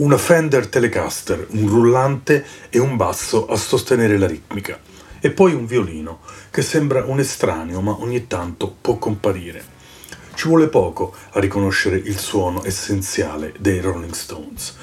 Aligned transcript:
una 0.00 0.16
Fender 0.16 0.66
Telecaster, 0.66 1.46
un 1.50 1.68
rullante 1.68 2.42
e 2.70 2.78
un 2.78 2.96
basso 2.96 3.46
a 3.46 3.56
sostenere 3.56 4.16
la 4.16 4.26
ritmica, 4.26 4.80
e 5.20 5.30
poi 5.30 5.52
un 5.52 5.66
violino, 5.66 6.20
che 6.50 6.62
sembra 6.62 7.04
un 7.04 7.20
estraneo 7.20 7.82
ma 7.82 7.92
ogni 8.00 8.26
tanto 8.26 8.74
può 8.80 8.96
comparire. 8.96 9.62
Ci 10.34 10.48
vuole 10.48 10.68
poco 10.68 11.14
a 11.32 11.40
riconoscere 11.40 11.96
il 11.96 12.18
suono 12.18 12.64
essenziale 12.64 13.52
dei 13.58 13.80
Rolling 13.80 14.14
Stones. 14.14 14.74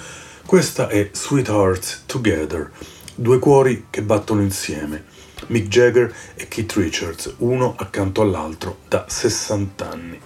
Questa 0.46 0.88
è 0.88 1.10
Sweethearts 1.12 2.04
Together, 2.06 2.70
due 3.16 3.40
cuori 3.40 3.88
che 3.90 4.04
battono 4.04 4.42
insieme, 4.42 5.06
Mick 5.48 5.68
Jagger 5.68 6.14
e 6.36 6.48
Keith 6.48 6.74
Richards, 6.74 7.34
uno 7.38 7.74
accanto 7.76 8.22
all'altro 8.22 8.82
da 8.88 9.06
60 9.08 9.90
anni. 9.90 10.20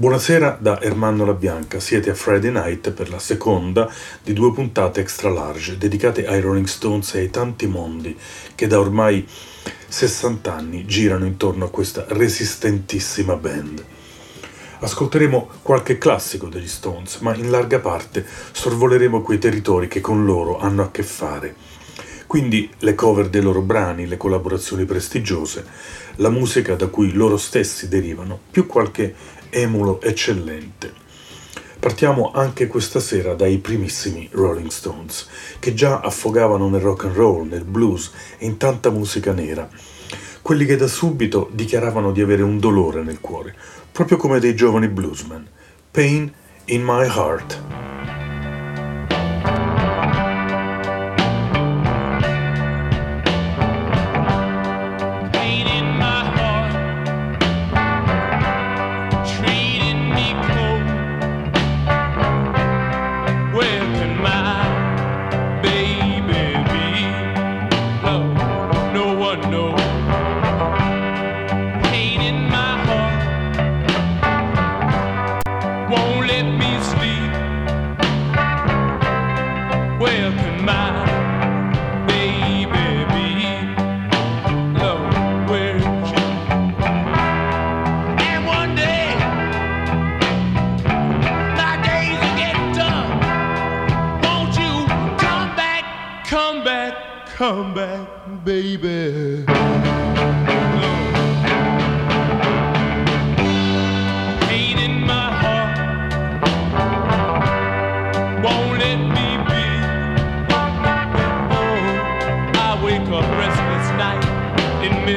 Buonasera 0.00 0.56
da 0.58 0.80
Ermanno 0.80 1.26
La 1.26 1.34
Bianca, 1.34 1.78
siete 1.78 2.08
a 2.08 2.14
Friday 2.14 2.50
Night 2.50 2.90
per 2.92 3.10
la 3.10 3.18
seconda 3.18 3.86
di 4.22 4.32
due 4.32 4.50
puntate 4.50 5.02
extra 5.02 5.28
large 5.28 5.76
dedicate 5.76 6.26
ai 6.26 6.40
Rolling 6.40 6.64
Stones 6.64 7.12
e 7.16 7.18
ai 7.18 7.28
tanti 7.28 7.66
mondi 7.66 8.16
che 8.54 8.66
da 8.66 8.80
ormai 8.80 9.28
60 9.88 10.54
anni 10.54 10.86
girano 10.86 11.26
intorno 11.26 11.66
a 11.66 11.70
questa 11.70 12.06
resistentissima 12.08 13.36
band. 13.36 13.84
Ascolteremo 14.78 15.50
qualche 15.60 15.98
classico 15.98 16.48
degli 16.48 16.66
Stones, 16.66 17.16
ma 17.16 17.34
in 17.34 17.50
larga 17.50 17.78
parte 17.78 18.24
sorvoleremo 18.52 19.20
quei 19.20 19.36
territori 19.36 19.86
che 19.86 20.00
con 20.00 20.24
loro 20.24 20.58
hanno 20.58 20.82
a 20.82 20.90
che 20.90 21.02
fare. 21.02 21.54
Quindi 22.26 22.70
le 22.78 22.94
cover 22.94 23.28
dei 23.28 23.42
loro 23.42 23.60
brani, 23.60 24.06
le 24.06 24.16
collaborazioni 24.16 24.84
prestigiose, 24.84 25.66
la 26.16 26.30
musica 26.30 26.76
da 26.76 26.86
cui 26.86 27.12
loro 27.12 27.36
stessi 27.36 27.88
derivano, 27.88 28.38
più 28.50 28.66
qualche 28.66 29.14
emulo 29.50 30.00
eccellente. 30.00 30.92
Partiamo 31.78 32.30
anche 32.32 32.66
questa 32.66 33.00
sera 33.00 33.34
dai 33.34 33.58
primissimi 33.58 34.28
Rolling 34.32 34.68
Stones, 34.68 35.28
che 35.58 35.72
già 35.72 36.00
affogavano 36.00 36.68
nel 36.68 36.80
rock 36.80 37.04
and 37.04 37.14
roll, 37.14 37.48
nel 37.48 37.64
blues 37.64 38.10
e 38.38 38.46
in 38.46 38.56
tanta 38.56 38.90
musica 38.90 39.32
nera. 39.32 39.68
Quelli 40.42 40.66
che 40.66 40.76
da 40.76 40.86
subito 40.86 41.48
dichiaravano 41.52 42.12
di 42.12 42.20
avere 42.20 42.42
un 42.42 42.58
dolore 42.58 43.02
nel 43.02 43.20
cuore, 43.20 43.54
proprio 43.92 44.16
come 44.16 44.40
dei 44.40 44.54
giovani 44.54 44.88
bluesmen. 44.88 45.46
Pain 45.90 46.32
in 46.66 46.82
my 46.82 47.06
heart. 47.06 47.99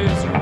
misery. 0.01 0.32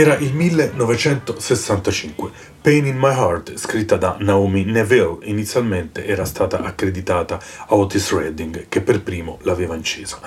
Era 0.00 0.16
il 0.16 0.32
1965. 0.32 2.30
Pain 2.62 2.86
in 2.86 2.96
My 2.96 3.12
Heart, 3.12 3.58
scritta 3.58 3.98
da 3.98 4.16
Naomi 4.18 4.64
Neville, 4.64 5.18
inizialmente 5.24 6.06
era 6.06 6.24
stata 6.24 6.62
accreditata 6.62 7.38
a 7.66 7.74
Otis 7.74 8.10
Redding, 8.10 8.68
che 8.70 8.80
per 8.80 9.02
primo 9.02 9.38
l'aveva 9.42 9.74
incisa. 9.74 10.18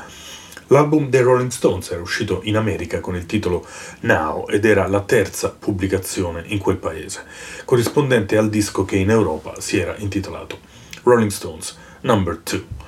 L'album 0.67 1.09
dei 1.09 1.21
Rolling 1.21 1.49
Stones 1.49 1.89
era 1.89 2.01
uscito 2.01 2.41
in 2.43 2.55
America 2.55 2.99
con 2.99 3.15
il 3.15 3.25
titolo 3.25 3.65
Now 4.01 4.47
ed 4.47 4.63
era 4.63 4.85
la 4.85 5.01
terza 5.01 5.49
pubblicazione 5.49 6.43
in 6.45 6.59
quel 6.59 6.77
paese, 6.77 7.23
corrispondente 7.65 8.37
al 8.37 8.51
disco 8.51 8.85
che 8.85 8.97
in 8.97 9.09
Europa 9.09 9.59
si 9.59 9.79
era 9.79 9.95
intitolato 9.97 10.59
Rolling 11.01 11.31
Stones 11.31 11.75
Number 12.01 12.39
2 12.43 12.83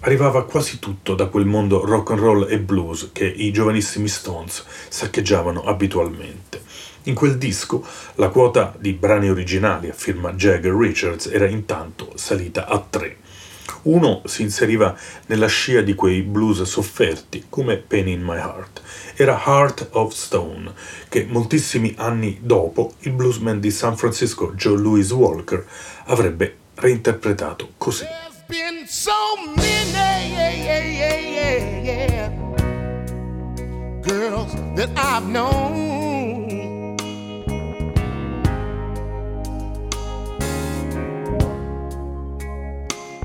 arrivava 0.00 0.44
quasi 0.44 0.78
tutto 0.78 1.14
da 1.14 1.26
quel 1.26 1.46
mondo 1.46 1.84
rock 1.84 2.10
and 2.10 2.20
roll 2.20 2.46
e 2.48 2.58
blues 2.58 3.10
che 3.12 3.26
i 3.26 3.50
giovanissimi 3.52 4.08
Stones 4.08 4.64
saccheggiavano 4.88 5.62
abitualmente. 5.62 6.62
In 7.04 7.14
quel 7.14 7.38
disco 7.38 7.84
la 8.16 8.28
quota 8.28 8.74
di 8.78 8.92
brani 8.92 9.30
originali 9.30 9.88
a 9.88 9.92
firma 9.92 10.32
Jagger 10.32 10.74
Richards 10.74 11.26
era 11.26 11.46
intanto 11.46 12.12
salita 12.16 12.66
a 12.66 12.78
tre. 12.78 13.18
Uno 13.82 14.22
si 14.24 14.42
inseriva 14.42 14.96
nella 15.26 15.46
scia 15.46 15.80
di 15.80 15.94
quei 15.94 16.22
blues 16.22 16.62
sofferti, 16.62 17.46
come 17.48 17.76
Pain 17.76 18.08
in 18.08 18.22
My 18.22 18.36
Heart. 18.36 18.82
Era 19.14 19.40
Heart 19.44 19.88
of 19.92 20.12
Stone, 20.12 20.72
che 21.08 21.24
moltissimi 21.28 21.94
anni 21.96 22.38
dopo 22.40 22.94
il 23.00 23.12
bluesman 23.12 23.60
di 23.60 23.70
San 23.70 23.96
Francisco 23.96 24.52
Joe 24.54 24.76
Louis 24.76 25.10
Walker 25.12 25.64
avrebbe 26.06 26.56
reinterpretato 26.74 27.74
così. 27.76 28.25
Been 28.48 28.86
so 28.86 29.36
many 29.56 29.92
girls 34.02 34.54
that 34.76 34.90
I've 34.96 35.26
known. 35.28 36.96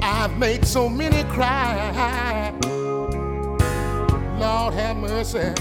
I've 0.02 0.38
made 0.38 0.66
so 0.66 0.90
many 0.90 1.24
cry. 1.30 2.54
Lord 4.40 4.74
have 4.74 4.98
mercy. 4.98 5.54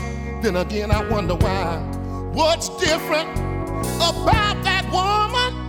Then 0.43 0.57
again, 0.57 0.91
I 0.91 1.07
wonder 1.11 1.35
why. 1.35 1.77
What's 2.33 2.69
different 2.79 3.29
about 3.97 4.63
that 4.65 4.89
woman? 4.91 5.60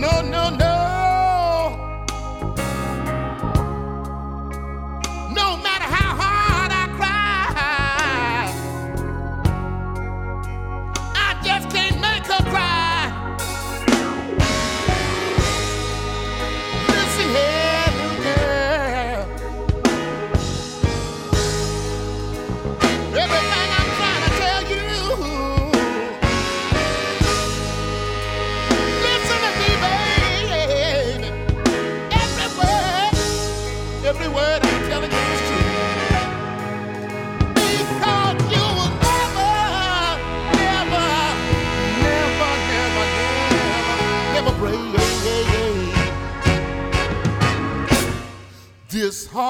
Listen 0.00 0.32
here. 0.32 0.67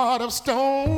Heart 0.09 0.23
of 0.23 0.33
stone. 0.33 0.98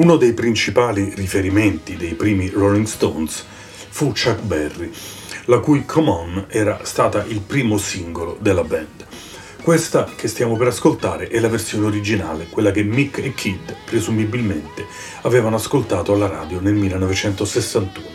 Uno 0.00 0.16
dei 0.16 0.32
principali 0.32 1.12
riferimenti 1.14 1.94
dei 1.94 2.14
primi 2.14 2.48
Rolling 2.48 2.86
Stones 2.86 3.44
fu 3.90 4.06
Chuck 4.06 4.40
Berry, 4.40 4.90
la 5.44 5.58
cui 5.58 5.84
Come 5.84 6.08
On 6.08 6.46
era 6.48 6.80
stata 6.84 7.22
il 7.28 7.42
primo 7.42 7.76
singolo 7.76 8.38
della 8.40 8.64
band. 8.64 9.06
Questa 9.62 10.08
che 10.16 10.26
stiamo 10.26 10.56
per 10.56 10.68
ascoltare 10.68 11.28
è 11.28 11.38
la 11.38 11.50
versione 11.50 11.84
originale, 11.84 12.46
quella 12.48 12.70
che 12.70 12.82
Mick 12.82 13.18
e 13.18 13.34
Kid 13.34 13.76
presumibilmente 13.84 14.86
avevano 15.20 15.56
ascoltato 15.56 16.14
alla 16.14 16.28
radio 16.28 16.62
nel 16.62 16.72
1961, 16.72 18.06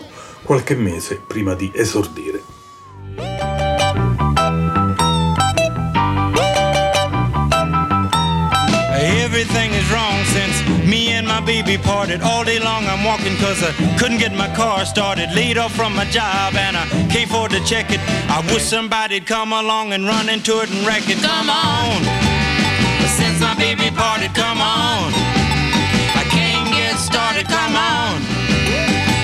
qualche 0.42 0.74
mese 0.74 1.22
prima 1.28 1.54
di 1.54 1.72
esordire. 1.72 2.25
Baby 12.16 12.24
parted. 12.24 12.36
All 12.36 12.44
day 12.44 12.60
long 12.60 12.86
I'm 12.86 13.04
walking 13.04 13.36
cause 13.38 13.62
I 13.64 13.72
couldn't 13.98 14.20
get 14.20 14.34
my 14.34 14.54
car 14.56 14.86
started. 14.86 15.32
Laid 15.34 15.58
off 15.58 15.74
from 15.74 15.96
my 15.96 16.06
job 16.06 16.56
and 16.56 16.78
I 16.78 16.88
can't 17.12 17.30
afford 17.30 17.52
to 17.52 17.64
check 17.66 17.92
it. 17.92 18.00
I 18.30 18.42
wish 18.54 18.64
somebody'd 18.64 19.26
come 19.26 19.54
along 19.54 19.94
and 19.94 20.06
run 20.06 20.30
into 20.30 20.62
it 20.62 20.70
and 20.72 20.86
wreck 20.86 21.10
it. 21.10 21.22
Come 21.22 21.50
on. 21.50 22.04
Since 23.18 23.40
my 23.40 23.56
baby 23.56 23.90
parted, 23.96 24.34
come 24.34 24.60
on. 24.60 25.14
I 26.16 26.26
can't 26.30 26.70
get 26.72 26.98
started, 26.98 27.48
come 27.48 27.76
on. 27.76 28.22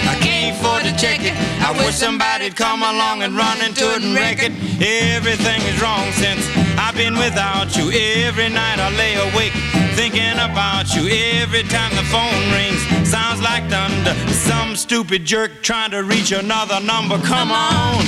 I 0.08 0.16
can't 0.22 0.56
afford 0.56 0.84
to 0.84 0.94
check 0.96 1.20
it. 1.24 1.36
I 1.60 1.72
wish 1.78 1.96
somebody'd 1.96 2.56
come 2.56 2.82
along 2.84 3.24
and 3.24 3.36
run 3.36 3.62
into 3.62 3.84
it 3.96 4.04
and 4.04 4.16
wreck 4.16 4.40
it. 4.40 4.54
Everything 4.82 5.62
is 5.64 5.82
wrong 5.82 6.12
since 6.14 6.48
I've 6.78 6.96
been 6.96 7.18
without 7.18 7.76
you. 7.76 7.92
Every 7.92 8.50
night 8.50 8.80
I 8.80 8.90
lay 8.96 9.16
awake 9.16 9.81
thinking 9.96 10.38
about 10.40 10.94
you. 10.96 11.08
Every 11.42 11.64
time 11.64 11.92
the 11.96 12.04
phone 12.04 12.44
rings, 12.52 12.82
sounds 13.08 13.42
like 13.42 13.64
thunder. 13.70 14.14
Some 14.32 14.76
stupid 14.76 15.26
jerk 15.26 15.62
trying 15.62 15.92
to 15.92 16.04
reach 16.04 16.32
another 16.32 16.80
number. 16.80 17.18
Come 17.20 17.52
on. 17.52 18.04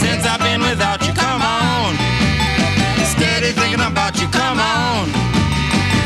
Since 0.00 0.26
I've 0.26 0.40
been 0.40 0.60
without 0.60 1.06
you, 1.06 1.12
come 1.14 1.42
on. 1.42 1.94
Steady 3.14 3.52
thinking 3.52 3.80
about 3.80 4.20
you, 4.20 4.28
come 4.28 4.58
on. 4.58 5.06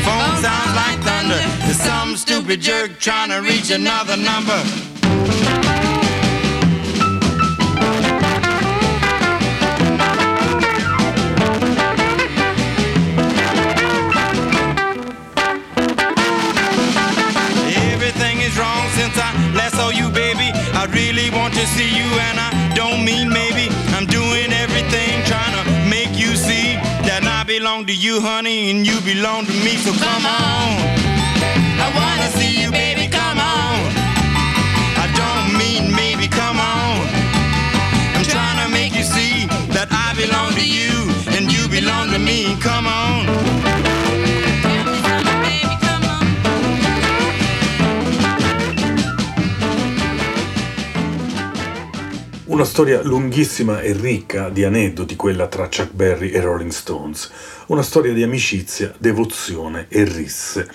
Phone 0.07 0.37
sounds 0.43 0.75
like 0.83 0.99
thunder. 1.01 1.41
Some 1.75 2.17
stupid 2.17 2.61
jerk 2.61 2.99
trying 2.99 3.31
to 3.31 3.41
reach 3.41 3.71
another 3.71 4.17
number. 4.17 5.70
Really 20.93 21.31
want 21.31 21.55
to 21.55 21.67
see 21.67 21.89
you, 21.89 22.09
and 22.29 22.39
I 22.39 22.51
don't 22.75 23.05
mean 23.05 23.29
maybe. 23.29 23.69
I'm 23.95 24.07
doing 24.07 24.53
everything 24.53 25.23
trying 25.25 25.55
to 25.59 25.65
make 25.89 26.13
you 26.19 26.37
see 26.37 26.77
that 27.09 27.23
I 27.25 27.45
belong 27.45 27.87
to 27.87 27.95
you, 27.95 28.21
honey, 28.21 28.71
and 28.71 28.87
you 28.87 29.01
belong 29.01 29.47
to 29.47 29.53
me. 29.65 29.77
So 29.77 29.93
come 29.93 30.27
on. 30.27 30.71
I 31.85 31.89
wanna 31.95 32.29
see 32.39 32.61
you, 32.61 32.71
baby. 32.71 33.09
Come 33.09 33.39
on. 33.39 33.79
I 35.05 35.07
don't 35.21 35.59
mean 35.59 35.95
maybe. 35.95 36.27
Come 36.29 36.59
on. 36.59 37.07
I'm 38.17 38.25
trying 38.25 38.59
to 38.65 38.69
make 38.73 38.95
you 38.95 39.05
see 39.05 39.47
that 39.77 39.89
I 39.91 40.15
belong 40.15 40.55
to 40.55 40.67
you, 40.67 40.93
and 41.37 41.51
you 41.53 41.69
belong 41.69 42.11
to 42.11 42.19
me. 42.19 42.57
Come 42.61 42.87
on. 42.87 43.20
Una 52.61 52.69
storia 52.69 53.03
lunghissima 53.03 53.81
e 53.81 53.95
ricca 53.95 54.51
di 54.51 54.65
aneddoti 54.65 55.17
quella 55.17 55.47
tra 55.47 55.71
Chuck 55.75 55.93
Berry 55.93 56.29
e 56.29 56.43
Rolling 56.43 56.71
Stones, 56.71 57.33
una 57.69 57.81
storia 57.81 58.13
di 58.13 58.23
amicizia, 58.23 58.95
devozione 58.99 59.87
e 59.89 60.05
risse. 60.05 60.69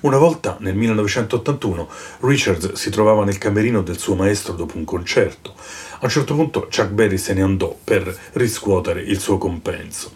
Una 0.00 0.16
volta, 0.16 0.56
nel 0.60 0.74
1981, 0.74 1.86
Richards 2.20 2.72
si 2.72 2.88
trovava 2.88 3.26
nel 3.26 3.36
camerino 3.36 3.82
del 3.82 3.98
suo 3.98 4.14
maestro 4.14 4.54
dopo 4.54 4.78
un 4.78 4.84
concerto. 4.84 5.52
A 5.96 5.98
un 6.00 6.08
certo 6.08 6.34
punto 6.34 6.60
Chuck 6.74 6.88
Berry 6.88 7.18
se 7.18 7.34
ne 7.34 7.42
andò 7.42 7.76
per 7.84 8.18
riscuotere 8.32 9.02
il 9.02 9.20
suo 9.20 9.36
compenso. 9.36 10.10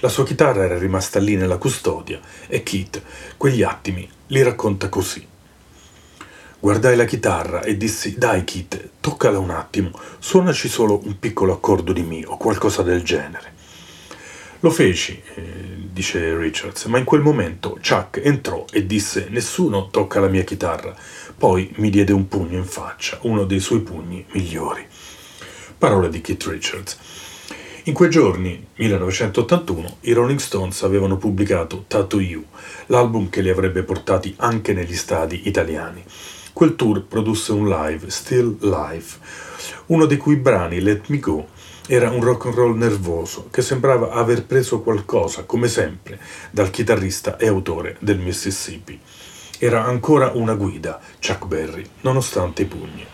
La 0.00 0.08
sua 0.08 0.24
chitarra 0.24 0.64
era 0.64 0.78
rimasta 0.78 1.20
lì 1.20 1.36
nella 1.36 1.58
custodia 1.58 2.18
e 2.48 2.64
Keith 2.64 3.00
quegli 3.36 3.62
attimi 3.62 4.10
li 4.26 4.42
racconta 4.42 4.88
così. 4.88 5.29
Guardai 6.62 6.94
la 6.94 7.06
chitarra 7.06 7.62
e 7.62 7.78
dissi: 7.78 8.18
Dai, 8.18 8.44
Kit, 8.44 8.90
toccala 9.00 9.38
un 9.38 9.48
attimo, 9.48 9.98
suonaci 10.18 10.68
solo 10.68 11.00
un 11.04 11.18
piccolo 11.18 11.54
accordo 11.54 11.94
di 11.94 12.02
Mi 12.02 12.22
o 12.26 12.36
qualcosa 12.36 12.82
del 12.82 13.02
genere. 13.02 13.54
Lo 14.60 14.68
feci, 14.68 15.22
eh, 15.36 15.42
dice 15.90 16.36
Richards, 16.36 16.84
ma 16.84 16.98
in 16.98 17.04
quel 17.04 17.22
momento 17.22 17.78
Chuck 17.80 18.20
entrò 18.22 18.66
e 18.70 18.84
disse 18.84 19.28
nessuno 19.30 19.88
tocca 19.88 20.20
la 20.20 20.28
mia 20.28 20.44
chitarra. 20.44 20.94
Poi 21.34 21.72
mi 21.76 21.88
diede 21.88 22.12
un 22.12 22.28
pugno 22.28 22.58
in 22.58 22.66
faccia, 22.66 23.18
uno 23.22 23.44
dei 23.44 23.60
suoi 23.60 23.80
pugni 23.80 24.22
migliori. 24.32 24.86
Parole 25.78 26.10
di 26.10 26.20
Keith 26.20 26.44
Richards. 26.44 26.98
In 27.84 27.94
quei 27.94 28.10
giorni, 28.10 28.66
1981, 28.74 29.96
i 30.00 30.12
Rolling 30.12 30.38
Stones 30.38 30.82
avevano 30.82 31.16
pubblicato 31.16 31.86
Tattoo 31.88 32.20
You, 32.20 32.44
l'album 32.88 33.30
che 33.30 33.40
li 33.40 33.48
avrebbe 33.48 33.82
portati 33.82 34.34
anche 34.36 34.74
negli 34.74 34.94
stadi 34.94 35.48
italiani. 35.48 36.04
Quel 36.52 36.76
tour 36.76 37.02
produsse 37.02 37.52
un 37.52 37.68
live, 37.68 38.10
Still 38.10 38.58
Life, 38.60 39.18
uno 39.86 40.06
dei 40.06 40.16
cui 40.16 40.36
brani, 40.36 40.80
Let 40.80 41.08
Me 41.08 41.18
Go, 41.18 41.46
era 41.86 42.10
un 42.10 42.22
rock 42.22 42.46
and 42.46 42.54
roll 42.54 42.76
nervoso 42.76 43.48
che 43.50 43.62
sembrava 43.62 44.10
aver 44.10 44.44
preso 44.44 44.80
qualcosa, 44.80 45.44
come 45.44 45.68
sempre, 45.68 46.20
dal 46.50 46.70
chitarrista 46.70 47.36
e 47.36 47.48
autore 47.48 47.96
del 48.00 48.18
Mississippi. 48.18 49.00
Era 49.58 49.84
ancora 49.84 50.30
una 50.34 50.54
guida, 50.54 51.00
Chuck 51.20 51.46
Berry, 51.46 51.84
nonostante 52.02 52.62
i 52.62 52.66
pugni. 52.66 53.06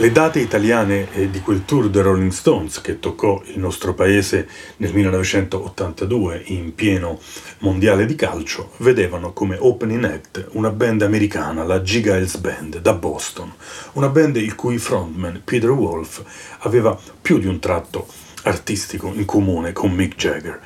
Le 0.00 0.12
date 0.12 0.40
italiane 0.40 1.12
eh, 1.12 1.28
di 1.28 1.40
quel 1.40 1.66
tour 1.66 1.90
dei 1.90 2.00
Rolling 2.00 2.30
Stones 2.30 2.80
che 2.80 3.00
toccò 3.00 3.42
il 3.44 3.58
nostro 3.58 3.92
paese 3.92 4.48
nel 4.78 4.94
1982 4.94 6.44
in 6.46 6.74
pieno 6.74 7.20
mondiale 7.58 8.06
di 8.06 8.14
calcio 8.14 8.70
vedevano 8.78 9.34
come 9.34 9.58
opening 9.60 10.02
act 10.04 10.46
una 10.52 10.70
band 10.70 11.02
americana, 11.02 11.64
la 11.64 11.82
Giga 11.82 12.18
Band 12.40 12.80
da 12.80 12.94
Boston, 12.94 13.52
una 13.92 14.08
band 14.08 14.36
il 14.36 14.54
cui 14.54 14.78
frontman 14.78 15.42
Peter 15.44 15.70
Wolf 15.70 16.22
aveva 16.60 16.98
più 17.20 17.38
di 17.38 17.46
un 17.46 17.58
tratto 17.58 18.06
artistico 18.44 19.12
in 19.14 19.26
comune 19.26 19.72
con 19.72 19.92
Mick 19.92 20.16
Jagger. 20.16 20.60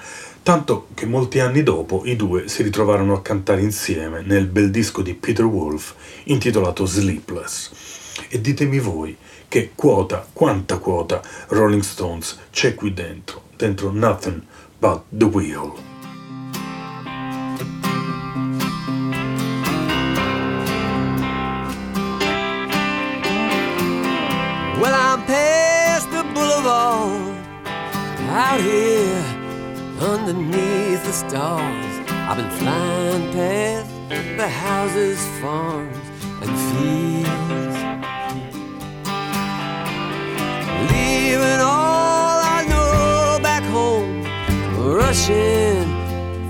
Tanto 0.44 0.86
che 0.94 1.06
molti 1.06 1.40
anni 1.40 1.64
dopo 1.64 2.02
i 2.04 2.14
due 2.14 2.46
si 2.46 2.62
ritrovarono 2.62 3.14
a 3.14 3.22
cantare 3.22 3.62
insieme 3.62 4.22
nel 4.22 4.46
bel 4.46 4.70
disco 4.70 5.02
di 5.02 5.14
Peter 5.14 5.44
Wolf 5.44 5.94
intitolato 6.26 6.86
Sleepless. 6.86 7.93
E 8.28 8.40
ditemi 8.40 8.78
voi 8.78 9.16
che 9.48 9.72
quota, 9.74 10.26
quanta 10.32 10.78
quota 10.78 11.22
Rolling 11.48 11.82
Stones 11.82 12.38
c'è 12.50 12.74
qui 12.74 12.92
dentro, 12.92 13.42
dentro 13.56 13.90
Nothing 13.90 14.42
But 14.78 15.02
The 15.08 15.24
Wheel. 15.24 15.72
Well, 24.80 24.94
I'm 24.94 25.24
past 25.24 26.10
the 26.10 26.24
boulevard, 26.34 27.36
out 28.28 28.60
here 28.60 29.22
underneath 30.00 31.04
the 31.04 31.12
stars. 31.12 32.00
I've 32.08 32.36
been 32.36 32.50
flying 32.50 33.32
past 33.32 33.88
the 34.36 34.48
houses, 34.48 35.24
farms, 35.40 35.96
and 36.42 36.50
fields. 36.72 37.73
brave 41.14 41.60
all 41.60 42.40
I 42.56 42.64
know 42.68 43.38
back 43.42 43.62
home, 43.64 44.24
rushing 44.96 45.84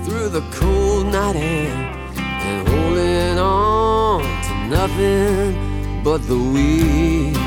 through 0.03 0.29
the 0.29 0.43
cold 0.51 1.07
night 1.07 1.35
air 1.35 1.73
and 2.19 2.67
holding 2.67 3.37
on 3.37 4.21
to 4.45 4.53
nothing 4.67 6.03
but 6.03 6.19
the 6.27 6.37
wind. 6.37 7.44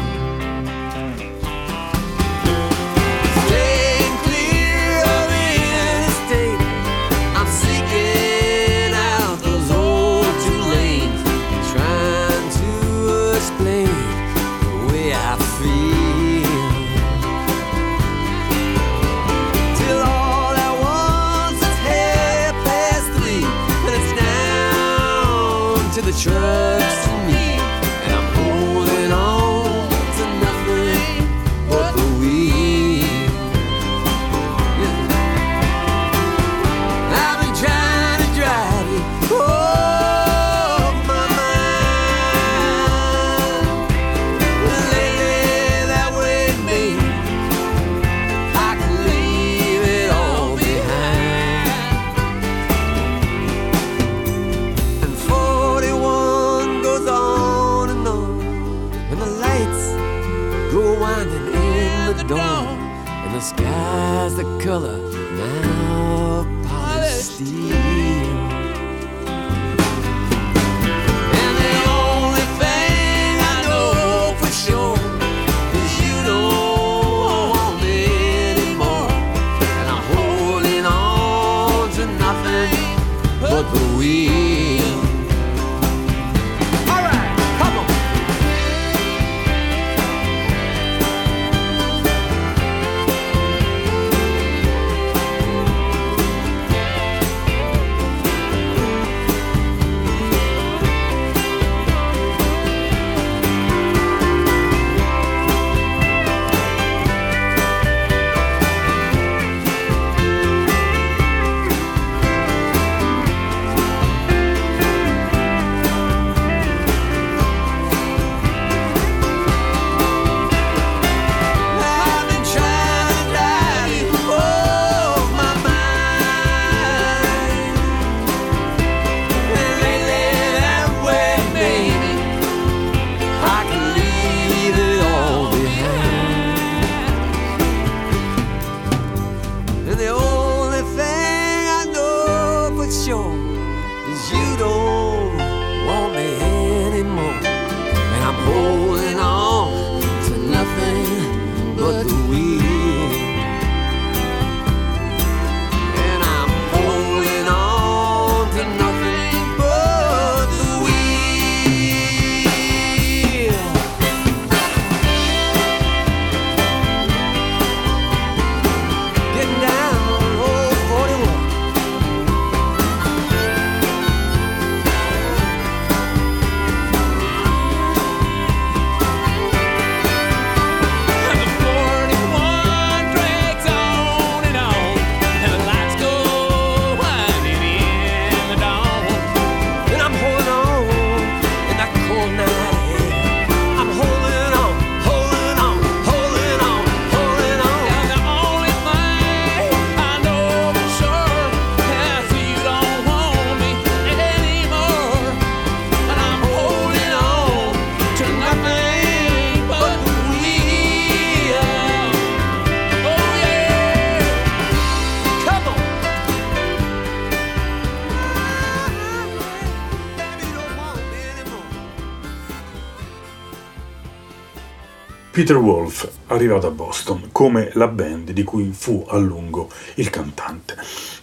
Peter 225.48 225.62
Wolf, 225.62 226.06
arrivato 226.26 226.66
a 226.66 226.70
Boston, 226.70 227.30
come 227.32 227.70
la 227.72 227.88
band 227.88 228.32
di 228.32 228.42
cui 228.42 228.70
fu 228.74 229.06
a 229.08 229.16
lungo 229.16 229.70
il 229.94 230.10
cantante. 230.10 230.76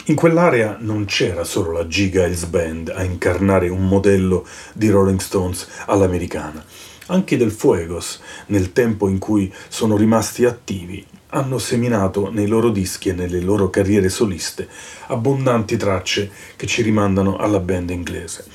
In 0.05 0.15
quell'area 0.15 0.77
non 0.79 1.05
c'era 1.05 1.43
solo 1.43 1.71
la 1.71 1.83
G. 1.83 2.09
Giles 2.09 2.45
Band 2.45 2.89
a 2.89 3.03
incarnare 3.03 3.69
un 3.69 3.87
modello 3.87 4.43
di 4.73 4.89
Rolling 4.89 5.19
Stones 5.19 5.67
all'americana. 5.85 6.65
Anche 7.05 7.37
del 7.37 7.51
Fuegos, 7.51 8.19
nel 8.47 8.73
tempo 8.73 9.09
in 9.09 9.19
cui 9.19 9.53
sono 9.67 9.95
rimasti 9.95 10.43
attivi, 10.43 11.05
hanno 11.29 11.59
seminato 11.59 12.31
nei 12.31 12.47
loro 12.47 12.69
dischi 12.69 13.09
e 13.09 13.13
nelle 13.13 13.41
loro 13.41 13.69
carriere 13.69 14.09
soliste 14.09 14.67
abbondanti 15.07 15.77
tracce 15.77 16.31
che 16.55 16.65
ci 16.65 16.81
rimandano 16.81 17.37
alla 17.37 17.59
band 17.59 17.91
inglese. 17.91 18.45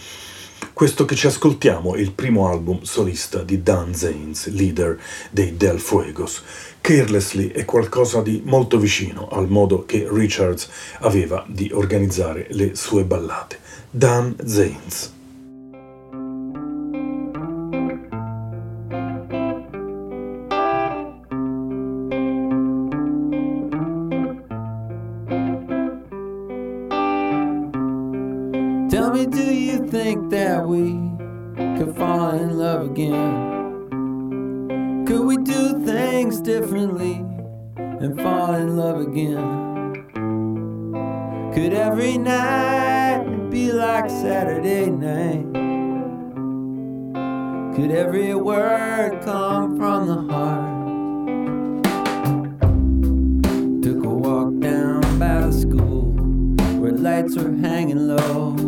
Questo 0.80 1.04
che 1.04 1.14
ci 1.14 1.26
ascoltiamo 1.26 1.94
è 1.94 1.98
il 1.98 2.12
primo 2.12 2.48
album 2.48 2.80
solista 2.84 3.42
di 3.42 3.62
Dan 3.62 3.94
Zanes, 3.94 4.48
leader 4.48 4.98
dei 5.30 5.54
Del 5.54 5.78
Fuegos. 5.78 6.42
Carelessly 6.80 7.50
è 7.50 7.66
qualcosa 7.66 8.22
di 8.22 8.40
molto 8.46 8.78
vicino 8.78 9.28
al 9.28 9.46
modo 9.46 9.84
che 9.84 10.08
Richards 10.10 10.70
aveva 11.00 11.44
di 11.46 11.70
organizzare 11.70 12.46
le 12.52 12.74
sue 12.76 13.04
ballate. 13.04 13.58
Dan 13.90 14.34
Zanes. 14.42 15.19
Think 30.10 30.28
that 30.30 30.66
we 30.66 30.98
could 31.78 31.94
fall 31.96 32.30
in 32.30 32.58
love 32.58 32.84
again? 32.90 33.86
Could 35.06 35.24
we 35.24 35.36
do 35.36 35.84
things 35.86 36.40
differently 36.40 37.24
and 37.76 38.20
fall 38.20 38.54
in 38.54 38.76
love 38.76 39.00
again? 39.00 39.92
Could 41.54 41.74
every 41.74 42.18
night 42.18 43.50
be 43.50 43.70
like 43.70 44.10
Saturday 44.10 44.86
night? 44.90 45.46
Could 47.76 47.92
every 47.92 48.34
word 48.34 49.22
come 49.22 49.78
from 49.78 50.08
the 50.08 50.22
heart? 50.32 50.80
Took 53.84 54.04
a 54.04 54.08
walk 54.08 54.58
down 54.58 55.02
by 55.20 55.42
the 55.46 55.52
school 55.52 56.10
where 56.80 56.90
lights 56.90 57.36
were 57.36 57.54
hanging 57.58 58.08
low. 58.08 58.59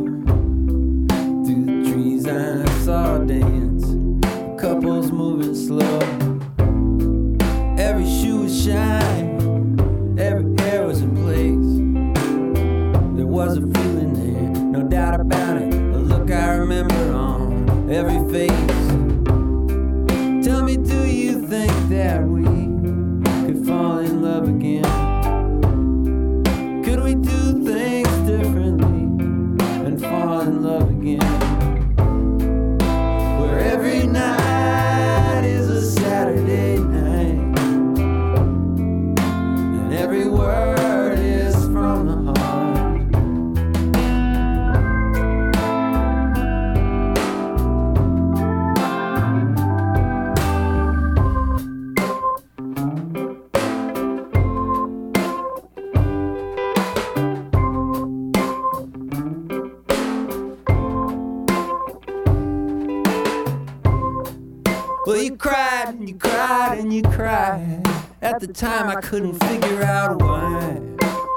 Time, 68.63 68.89
I 68.89 69.01
couldn't 69.01 69.35
figure 69.49 69.83
out 69.83 70.23
why. 70.23 70.81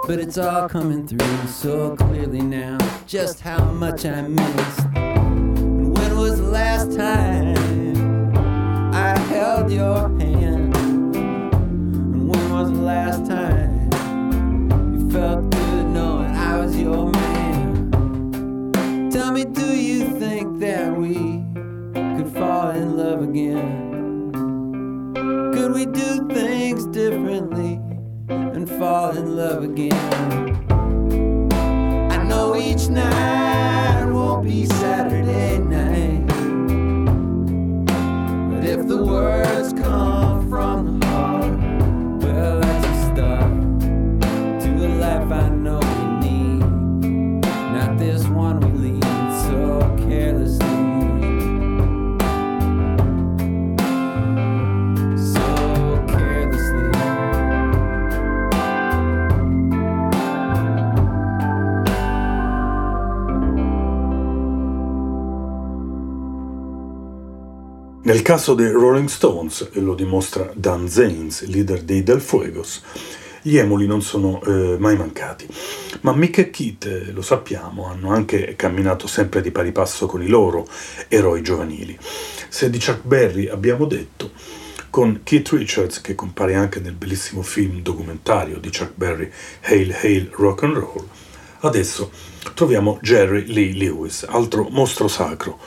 But 0.06 0.20
it's 0.20 0.38
all 0.38 0.70
coming 0.70 1.08
through 1.08 1.48
so 1.48 1.96
clearly 1.96 2.42
now 2.42 2.78
just 3.08 3.40
how 3.40 3.66
much 3.66 4.06
I 4.06 4.22
missed. 4.22 4.86
And 4.96 5.98
when 5.98 6.18
was 6.18 6.40
the 6.40 6.50
last 6.50 6.96
time 6.96 8.32
I 8.94 9.18
held 9.18 9.72
your 9.72 10.08
hand? 10.20 10.78
And 10.78 12.30
when 12.30 12.52
was 12.52 12.72
the 12.72 12.84
last 12.94 13.26
time 13.26 13.90
you 14.94 15.10
felt 15.10 15.50
good 15.50 15.88
knowing 15.88 16.30
I 16.30 16.60
was 16.60 16.80
your 16.80 17.10
man? 17.10 19.10
Tell 19.10 19.32
me, 19.32 19.46
do 19.46 19.76
you 19.76 20.20
think 20.20 20.60
that 20.60 20.96
we 20.96 21.44
could 22.18 22.32
fall 22.36 22.70
in 22.70 22.96
love 22.96 23.24
again? 23.24 23.82
Could 25.56 25.74
we 25.74 25.88
do 25.88 26.28
things 26.28 26.55
differently 26.96 27.78
and 28.30 28.70
fall 28.70 29.10
in 29.18 29.36
love 29.36 29.64
again? 29.66 30.72
I 32.10 32.24
know 32.24 32.56
each 32.56 32.88
night 32.88 34.06
won't 34.06 34.46
be 34.46 34.66
Saturday 34.66 35.58
night, 35.58 36.26
but 38.50 38.64
if 38.64 38.88
the 38.88 39.04
words 39.04 39.74
come 39.74 39.85
Nel 68.06 68.22
caso 68.22 68.54
dei 68.54 68.70
Rolling 68.70 69.08
Stones, 69.08 69.70
e 69.74 69.80
lo 69.80 69.96
dimostra 69.96 70.52
Dan 70.54 70.88
Zanes, 70.88 71.44
leader 71.48 71.82
dei 71.82 72.04
Del 72.04 72.22
Fuegos, 72.22 72.84
gli 73.42 73.58
emuli 73.58 73.88
non 73.88 74.04
sono 74.04 74.44
eh, 74.44 74.78
mai 74.78 74.96
mancati. 74.96 75.48
Ma 76.02 76.14
Mick 76.14 76.38
e 76.38 76.50
Keith, 76.52 76.86
eh, 76.86 77.12
lo 77.12 77.24
sappiamo, 77.24 77.88
hanno 77.88 78.12
anche 78.12 78.56
camminato 78.56 79.08
sempre 79.08 79.42
di 79.42 79.50
pari 79.50 79.72
passo 79.72 80.06
con 80.06 80.22
i 80.22 80.28
loro 80.28 80.68
eroi 81.08 81.42
giovanili. 81.42 81.98
Se 82.48 82.70
di 82.70 82.78
Chuck 82.78 83.02
Berry 83.02 83.48
abbiamo 83.48 83.86
detto, 83.86 84.30
con 84.92 85.22
Keith 85.24 85.50
Richards, 85.54 86.00
che 86.00 86.14
compare 86.14 86.54
anche 86.54 86.80
nel 86.80 86.94
bellissimo 86.94 87.42
film 87.42 87.82
documentario 87.82 88.60
di 88.60 88.70
Chuck 88.70 88.92
Berry, 88.94 89.32
Hail 89.62 89.96
Hail 90.00 90.30
Rock 90.32 90.62
and 90.62 90.76
Roll, 90.76 91.08
adesso 91.62 92.12
troviamo 92.54 93.00
Jerry 93.02 93.46
Lee 93.48 93.74
Lewis, 93.74 94.28
altro 94.30 94.68
mostro 94.70 95.08
sacro, 95.08 95.60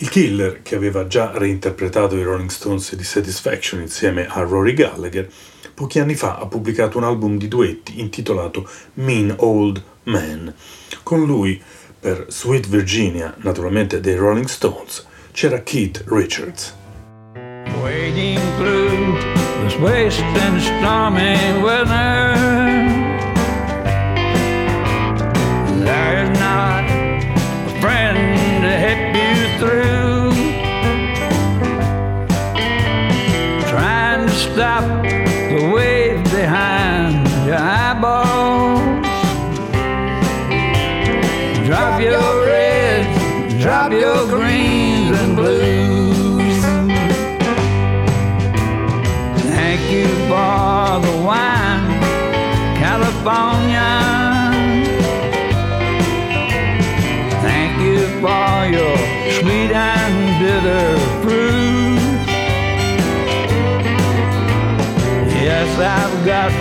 il 0.00 0.08
killer, 0.08 0.62
che 0.62 0.76
aveva 0.76 1.06
già 1.06 1.32
reinterpretato 1.34 2.16
i 2.16 2.22
Rolling 2.22 2.50
Stones 2.50 2.94
di 2.94 3.02
Satisfaction 3.02 3.80
insieme 3.80 4.28
a 4.28 4.42
Rory 4.42 4.72
Gallagher, 4.72 5.28
pochi 5.74 5.98
anni 5.98 6.14
fa 6.14 6.38
ha 6.38 6.46
pubblicato 6.46 6.98
un 6.98 7.04
album 7.04 7.36
di 7.36 7.48
duetti 7.48 7.98
intitolato 8.00 8.68
Mean 8.94 9.34
Old 9.38 9.82
Man. 10.04 10.54
Con 11.02 11.24
lui, 11.24 11.60
per 11.98 12.26
Sweet 12.28 12.68
Virginia, 12.68 13.34
naturalmente 13.38 14.00
dei 14.00 14.14
Rolling 14.14 14.46
Stones, 14.46 15.04
c'era 15.32 15.62
Keith 15.62 16.04
Richards. 16.06 16.76
Wading 17.82 18.38
through 18.56 19.18
this 19.64 19.76
waste 19.78 20.22
stormy 20.60 21.60
weather. 21.60 22.27
California. 53.28 53.90
Thank 57.42 57.72
you 57.82 58.00
for 58.22 58.54
your 58.74 58.96
sweet 59.38 59.70
and 59.70 60.16
bitter 60.40 60.96
fruit. 61.20 61.98
Yes, 65.44 65.68
I've 65.78 66.24
got 66.24 66.52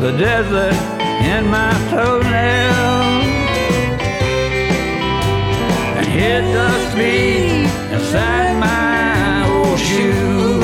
the 0.00 0.12
desert 0.12 0.76
in 1.34 1.50
my 1.50 1.72
toenails. 1.90 3.26
And 5.96 6.06
hit 6.06 6.42
the 6.52 6.70
speed 6.90 7.68
inside 7.92 8.54
my 8.60 9.48
old 9.50 9.78
shoe. 9.80 10.55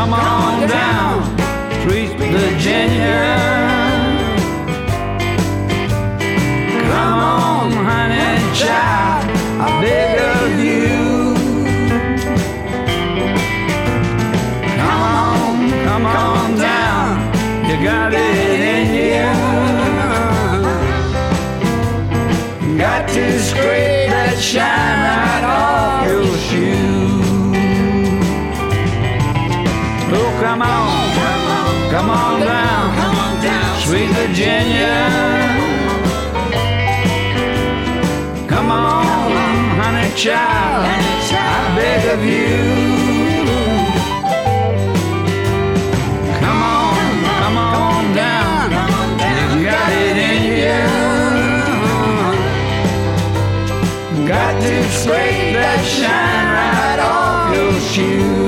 Come 0.00 0.14
on, 0.14 0.20
Come 0.20 0.24
on 0.24 0.66
down, 0.66 1.36
down 1.36 1.82
Sweet 1.82 2.16
Virginia. 2.16 3.36
Come 6.88 7.18
on, 7.18 7.70
honey 7.70 8.40
child, 8.56 9.28
I 9.60 9.62
beg 9.82 10.18
of 10.32 10.58
you. 10.58 11.34
Come 14.78 15.02
on, 15.02 15.70
come 15.84 16.06
on 16.06 16.56
down, 16.56 17.18
you 17.68 17.76
got 17.84 18.14
it 18.14 18.60
in 18.72 18.86
you. 19.04 19.28
Got 22.78 23.06
to 23.10 23.38
scrape 23.38 24.08
that 24.08 24.38
shine 24.40 25.29
Virginia. 34.20 34.96
Come 38.46 38.70
on, 38.70 39.32
honey 39.80 40.10
child, 40.14 40.84
I 41.32 41.74
beg 41.74 42.04
of 42.14 42.22
you. 42.22 42.58
Come 46.38 46.60
on, 46.62 46.96
come 47.40 47.56
on 47.56 48.14
down, 48.14 48.70
you 49.56 49.64
got 49.64 49.90
it 50.04 50.16
in 50.30 50.40
you. 50.60 50.80
Got 54.28 54.52
to 54.60 54.74
scrape 55.00 55.54
that 55.54 55.80
shine 55.96 56.48
right 56.58 57.00
off 57.00 57.54
your 57.56 57.72
shoe. 57.80 58.39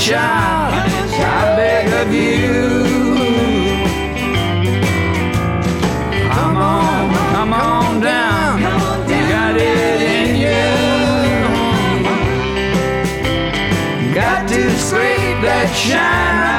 Child, 0.00 0.72
I 0.72 1.56
beg 1.56 1.92
of 1.92 2.12
you. 2.14 2.70
Come 6.32 6.56
on, 6.56 7.14
come 7.34 7.52
on 7.52 8.00
down, 8.00 8.60
you 9.10 9.28
got 9.28 9.56
it 9.56 10.00
in 10.16 10.36
you. 10.44 10.64
Got 14.14 14.48
to 14.48 14.70
scrape 14.78 15.42
that 15.42 15.68
shine 15.74 16.49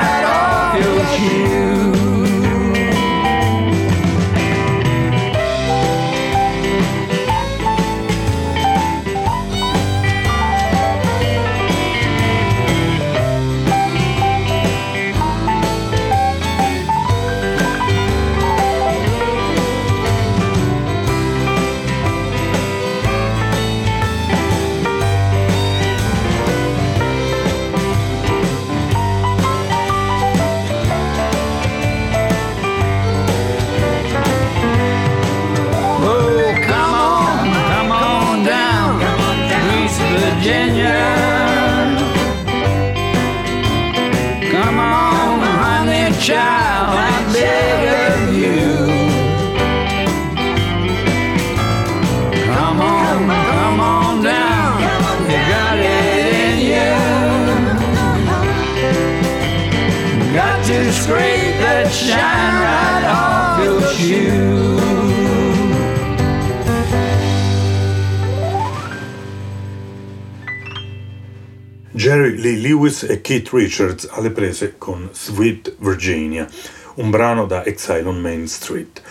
Jerry 72.01 72.35
Lee 72.37 72.57
Lewis 72.57 73.03
e 73.03 73.21
Keith 73.21 73.49
Richards 73.51 74.07
alle 74.09 74.31
prese 74.31 74.73
con 74.79 75.07
Sweet 75.11 75.75
Virginia, 75.77 76.49
un 76.95 77.11
brano 77.11 77.45
da 77.45 77.63
Exile 77.63 78.07
on 78.07 78.19
Main 78.19 78.47
Street. 78.47 79.03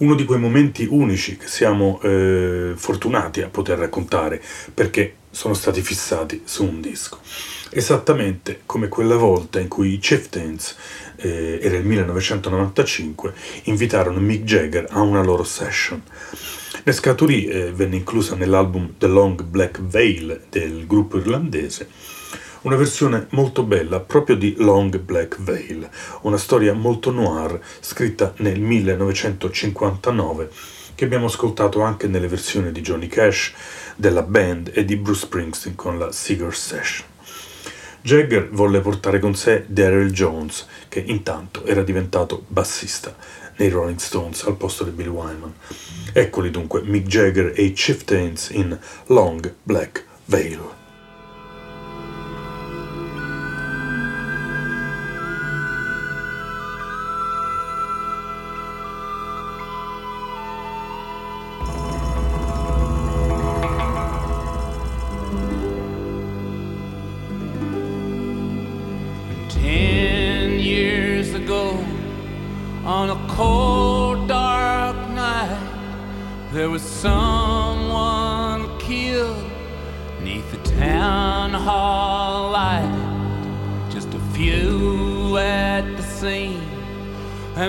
Uno 0.00 0.14
di 0.14 0.26
quei 0.26 0.38
momenti 0.38 0.86
unici 0.86 1.38
che 1.38 1.46
siamo 1.46 1.98
eh, 2.02 2.74
fortunati 2.76 3.40
a 3.40 3.48
poter 3.48 3.78
raccontare 3.78 4.38
perché 4.74 5.14
sono 5.30 5.54
stati 5.54 5.80
fissati 5.80 6.42
su 6.44 6.64
un 6.64 6.82
disco. 6.82 7.20
Esattamente 7.70 8.60
come 8.66 8.88
quella 8.88 9.16
volta 9.16 9.58
in 9.58 9.68
cui 9.68 9.94
i 9.94 9.98
Chieftains, 9.98 10.76
eh, 11.16 11.58
era 11.62 11.78
il 11.78 11.86
1995, 11.86 13.32
invitarono 13.62 14.20
Mick 14.20 14.44
Jagger 14.44 14.88
a 14.90 15.00
una 15.00 15.22
loro 15.22 15.44
session. 15.44 16.02
Ne 16.82 16.92
scaturì 16.92 17.46
e 17.46 17.72
venne 17.72 17.96
inclusa 17.96 18.34
nell'album 18.34 18.94
The 18.98 19.06
Long 19.06 19.42
Black 19.42 19.80
Veil 19.80 20.42
del 20.50 20.86
gruppo 20.86 21.16
irlandese 21.16 21.88
una 22.62 22.76
versione 22.76 23.26
molto 23.30 23.62
bella 23.62 24.00
proprio 24.00 24.36
di 24.36 24.54
Long 24.58 24.98
Black 24.98 25.40
Veil, 25.40 25.88
una 26.22 26.36
storia 26.36 26.74
molto 26.74 27.10
noir 27.10 27.58
scritta 27.80 28.34
nel 28.38 28.60
1959 28.60 30.50
che 30.94 31.06
abbiamo 31.06 31.26
ascoltato 31.26 31.80
anche 31.80 32.06
nelle 32.06 32.28
versioni 32.28 32.72
di 32.72 32.82
Johnny 32.82 33.06
Cash, 33.06 33.54
della 33.96 34.22
band 34.22 34.72
e 34.74 34.84
di 34.84 34.96
Bruce 34.96 35.20
Springsteen 35.20 35.74
con 35.74 35.98
la 35.98 36.12
Seeger 36.12 36.54
Session. 36.54 37.06
Jagger 38.02 38.50
volle 38.50 38.80
portare 38.80 39.18
con 39.18 39.34
sé 39.34 39.64
Daryl 39.66 40.10
Jones, 40.10 40.66
che 40.88 41.00
intanto 41.00 41.64
era 41.64 41.82
diventato 41.82 42.44
bassista 42.46 43.16
nei 43.56 43.70
Rolling 43.70 43.98
Stones 43.98 44.44
al 44.44 44.56
posto 44.56 44.84
di 44.84 44.90
Bill 44.90 45.08
Wyman. 45.08 45.54
Eccoli 46.12 46.50
dunque 46.50 46.82
Mick 46.82 47.06
Jagger 47.06 47.54
e 47.56 47.62
i 47.62 47.72
Chieftains 47.72 48.50
in 48.50 48.78
Long 49.06 49.54
Black 49.62 50.04
Veil. 50.26 50.79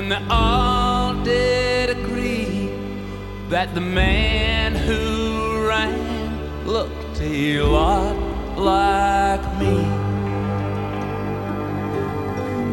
And 0.02 0.12
they 0.12 0.24
all 0.32 1.14
did 1.24 1.92
agree 1.92 2.70
that 3.50 3.76
the 3.76 3.82
man 3.82 4.74
who 4.74 5.68
ran 5.68 6.66
looked 6.66 7.22
a 7.22 7.62
lot 7.62 8.16
like 8.58 9.44
me. 9.60 9.76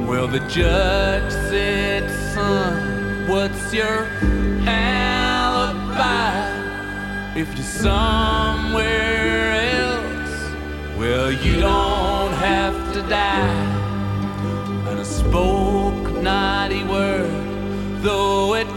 Well, 0.08 0.26
the 0.26 0.40
judge 0.48 1.30
said, 1.50 2.08
son, 2.32 3.28
what's 3.28 3.74
your 3.74 4.06
alibi? 4.66 5.68
If 7.38 7.54
you're 7.56 7.66
somewhere 7.90 9.52
else, 9.76 10.50
well, 10.96 11.30
you 11.30 11.60
don't 11.60 12.32
have 12.32 12.94
to 12.94 13.02
die. 13.02 13.76
And 14.88 14.98
I 14.98 15.02
a 15.02 15.04
word, 16.98 17.30
though 18.02 18.54
it 18.54 18.70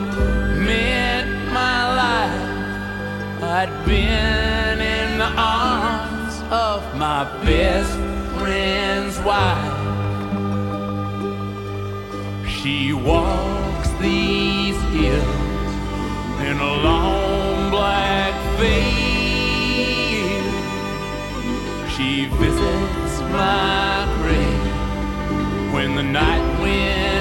meant 0.67 1.29
my 1.59 1.79
life. 2.03 2.49
I'd 3.59 3.73
been 3.85 4.77
in 4.97 5.09
the 5.23 5.31
arms 5.57 6.35
of 6.69 6.79
my 7.05 7.21
best 7.45 7.93
friend's 8.37 9.17
wife. 9.31 9.79
She 12.55 12.77
walks 12.93 13.89
these 14.07 14.79
hills 14.95 15.73
in 16.49 16.55
a 16.71 16.73
long 16.87 17.71
black 17.75 18.33
veil. 18.59 20.47
She 21.93 22.09
visits 22.41 23.15
my 23.39 23.89
grave 24.19 24.75
when 25.73 25.89
the 25.99 26.03
night 26.21 26.45
winds 26.61 27.20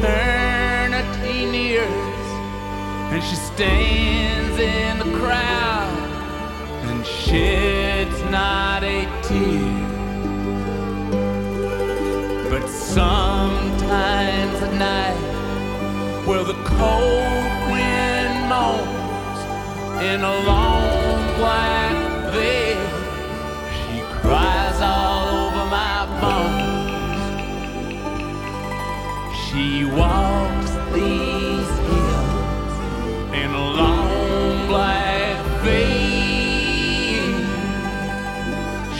eternity 0.00 1.44
nears, 1.50 2.26
and 3.12 3.22
she 3.22 3.36
stands 3.36 4.58
in 4.58 4.98
the 4.98 5.18
crowd 5.18 5.88
and 6.84 7.04
sheds 7.04 8.22
not 8.30 8.82
a 8.82 9.04
tear. 9.22 9.88
But 12.48 12.66
sometimes 12.68 13.82
at 14.62 14.74
night, 14.74 16.26
where 16.26 16.44
the 16.44 16.58
cold 16.64 17.70
wind 17.70 18.48
moans 18.48 19.38
in 20.02 20.22
a 20.22 20.36
long 20.46 21.36
black 21.36 22.32
veil, 22.32 22.86
she 23.76 24.00
cries 24.20 24.80
all 24.80 25.28
over 25.28 25.64
my 25.66 26.06
bones. 26.20 26.59
She 29.60 29.84
walks 29.84 30.70
these 30.94 31.72
hills 31.90 32.74
in 33.34 33.50
a 33.50 33.66
long 33.80 34.66
black 34.68 35.36
veil. 35.62 37.28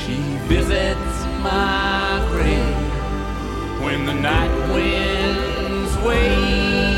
She 0.01 0.19
visits 0.53 1.17
my 1.43 2.23
grave 2.29 3.83
when 3.83 4.05
the 4.05 4.13
night 4.13 4.55
winds 4.75 5.97
wave. 6.07 6.90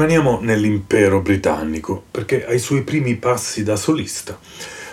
Rimaniamo 0.00 0.38
nell'impero 0.40 1.20
britannico 1.20 2.04
perché 2.10 2.46
ai 2.46 2.58
suoi 2.58 2.84
primi 2.84 3.16
passi 3.16 3.62
da 3.62 3.76
solista 3.76 4.38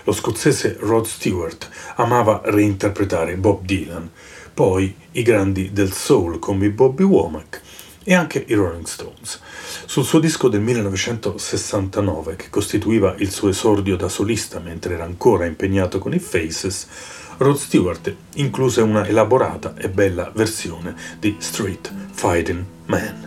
lo 0.04 0.12
scozzese 0.12 0.76
Rod 0.82 1.06
Stewart 1.06 1.70
amava 1.96 2.42
reinterpretare 2.44 3.38
Bob 3.38 3.64
Dylan, 3.64 4.12
poi 4.54 4.94
i 5.12 5.22
grandi 5.22 5.72
del 5.72 5.94
soul 5.94 6.40
come 6.40 6.72
Bobby 6.72 7.04
Womack 7.04 7.62
e 8.04 8.14
anche 8.14 8.44
i 8.50 8.54
Rolling 8.54 8.86
Stones. 8.86 9.40
Sul 9.86 10.04
suo 10.04 10.20
disco 10.20 10.50
del 10.50 10.60
1969, 10.60 12.36
che 12.36 12.50
costituiva 12.50 13.16
il 13.20 13.32
suo 13.32 13.48
esordio 13.48 13.96
da 13.96 14.10
solista 14.10 14.60
mentre 14.60 14.96
era 14.96 15.06
ancora 15.06 15.46
impegnato 15.46 16.00
con 16.00 16.14
i 16.14 16.20
Faces, 16.20 16.86
Rod 17.38 17.56
Stewart 17.56 18.14
incluse 18.34 18.82
una 18.82 19.08
elaborata 19.08 19.74
e 19.78 19.88
bella 19.88 20.30
versione 20.36 20.94
di 21.18 21.38
Street 21.40 21.94
Fighting 22.12 22.62
Man. 22.88 23.27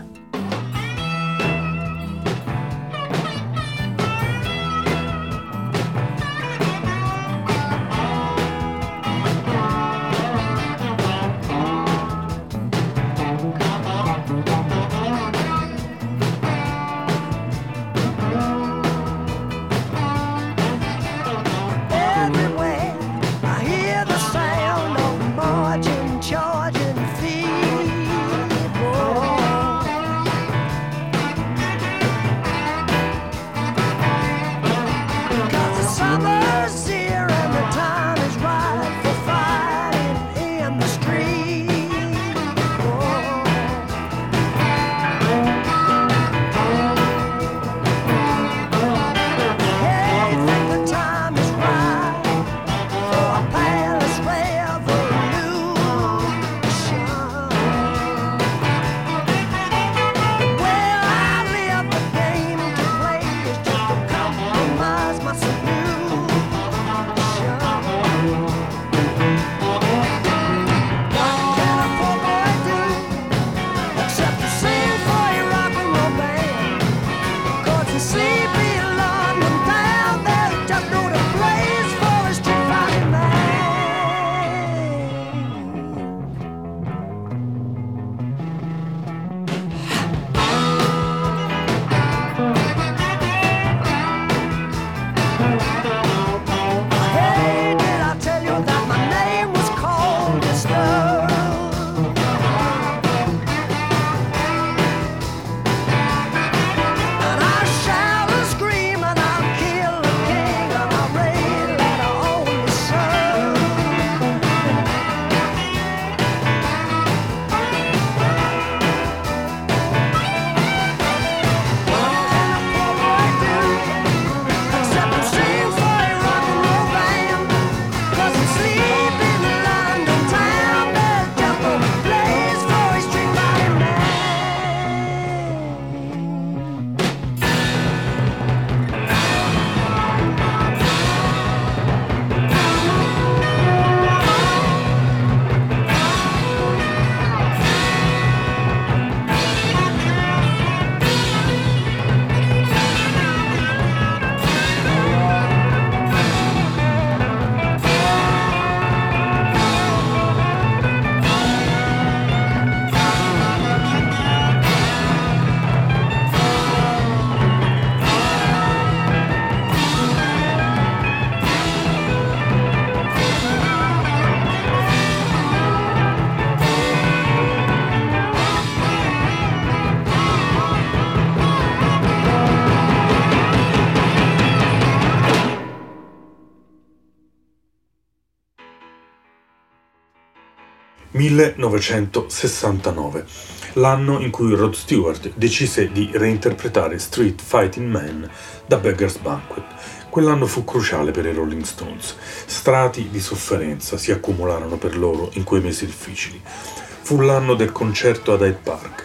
1969, 191.21 193.27
l'anno 193.75 194.21
in 194.21 194.31
cui 194.31 194.55
Rod 194.55 194.73
Stewart 194.73 195.33
decise 195.35 195.93
di 195.93 196.09
reinterpretare 196.15 196.99
Street 196.99 197.43
Fighting 197.43 197.91
Man 197.91 198.27
da 198.67 198.79
Beggar's 198.79 199.19
Banquet. 199.19 199.65
Quell'anno 200.09 200.47
fu 200.47 200.65
cruciale 200.65 201.11
per 201.11 201.27
i 201.27 201.35
Rolling 201.35 201.65
Stones. 201.65 202.17
Strati 202.47 203.11
di 203.11 203.21
sofferenza 203.21 203.99
si 203.99 204.13
accumularono 204.13 204.79
per 204.79 204.97
loro 204.97 205.29
in 205.35 205.45
quei 205.45 205.61
mesi 205.61 205.85
difficili. 205.85 206.41
Fu 206.43 207.21
l'anno 207.21 207.53
del 207.53 207.71
concerto 207.71 208.33
ad 208.33 208.41
Hyde 208.41 208.61
Park, 208.63 209.05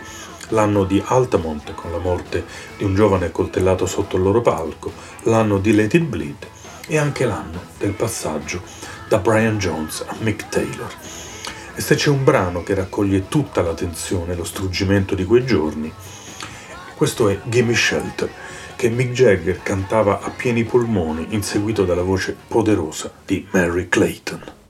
l'anno 0.50 0.86
di 0.86 1.04
Altamont 1.06 1.74
con 1.74 1.92
la 1.92 2.00
morte 2.00 2.46
di 2.78 2.86
un 2.86 2.96
giovane 2.96 3.26
accoltellato 3.26 3.86
sotto 3.86 4.16
il 4.16 4.24
loro 4.24 4.40
palco, 4.40 4.94
l'anno 5.24 5.58
di 5.58 5.76
Let 5.76 5.96
It 5.96 6.04
Bleed 6.04 6.48
e 6.88 6.98
anche 6.98 7.26
l'anno 7.26 7.62
del 7.78 7.92
passaggio 7.92 8.62
da 9.10 9.18
Brian 9.18 9.58
Jones 9.58 10.06
a 10.08 10.16
Mick 10.20 10.48
Taylor. 10.48 11.05
E 11.78 11.82
se 11.82 11.96
c'è 11.96 12.10
un 12.10 12.24
brano 12.24 12.64
che 12.64 12.74
raccoglie 12.74 13.28
tutta 13.28 13.62
la 13.62 13.74
tensione 13.74 14.32
e 14.32 14.36
lo 14.38 14.46
struggimento 14.46 15.14
di 15.14 15.26
quei 15.26 15.46
giorni, 15.46 15.92
questo 16.96 17.28
è 17.28 17.38
Gimme 17.44 17.76
Shelter, 17.76 18.30
che 18.78 18.90
Mick 18.90 19.12
Jagger 19.12 19.62
cantava 19.62 20.22
a 20.22 20.30
pieni 20.30 20.64
polmoni, 20.64 21.28
inseguito 21.32 21.84
dalla 21.84 22.02
voce 22.02 22.34
poderosa 22.48 23.12
di 23.26 23.46
Mary 23.52 23.90
Clayton. 23.90 24.65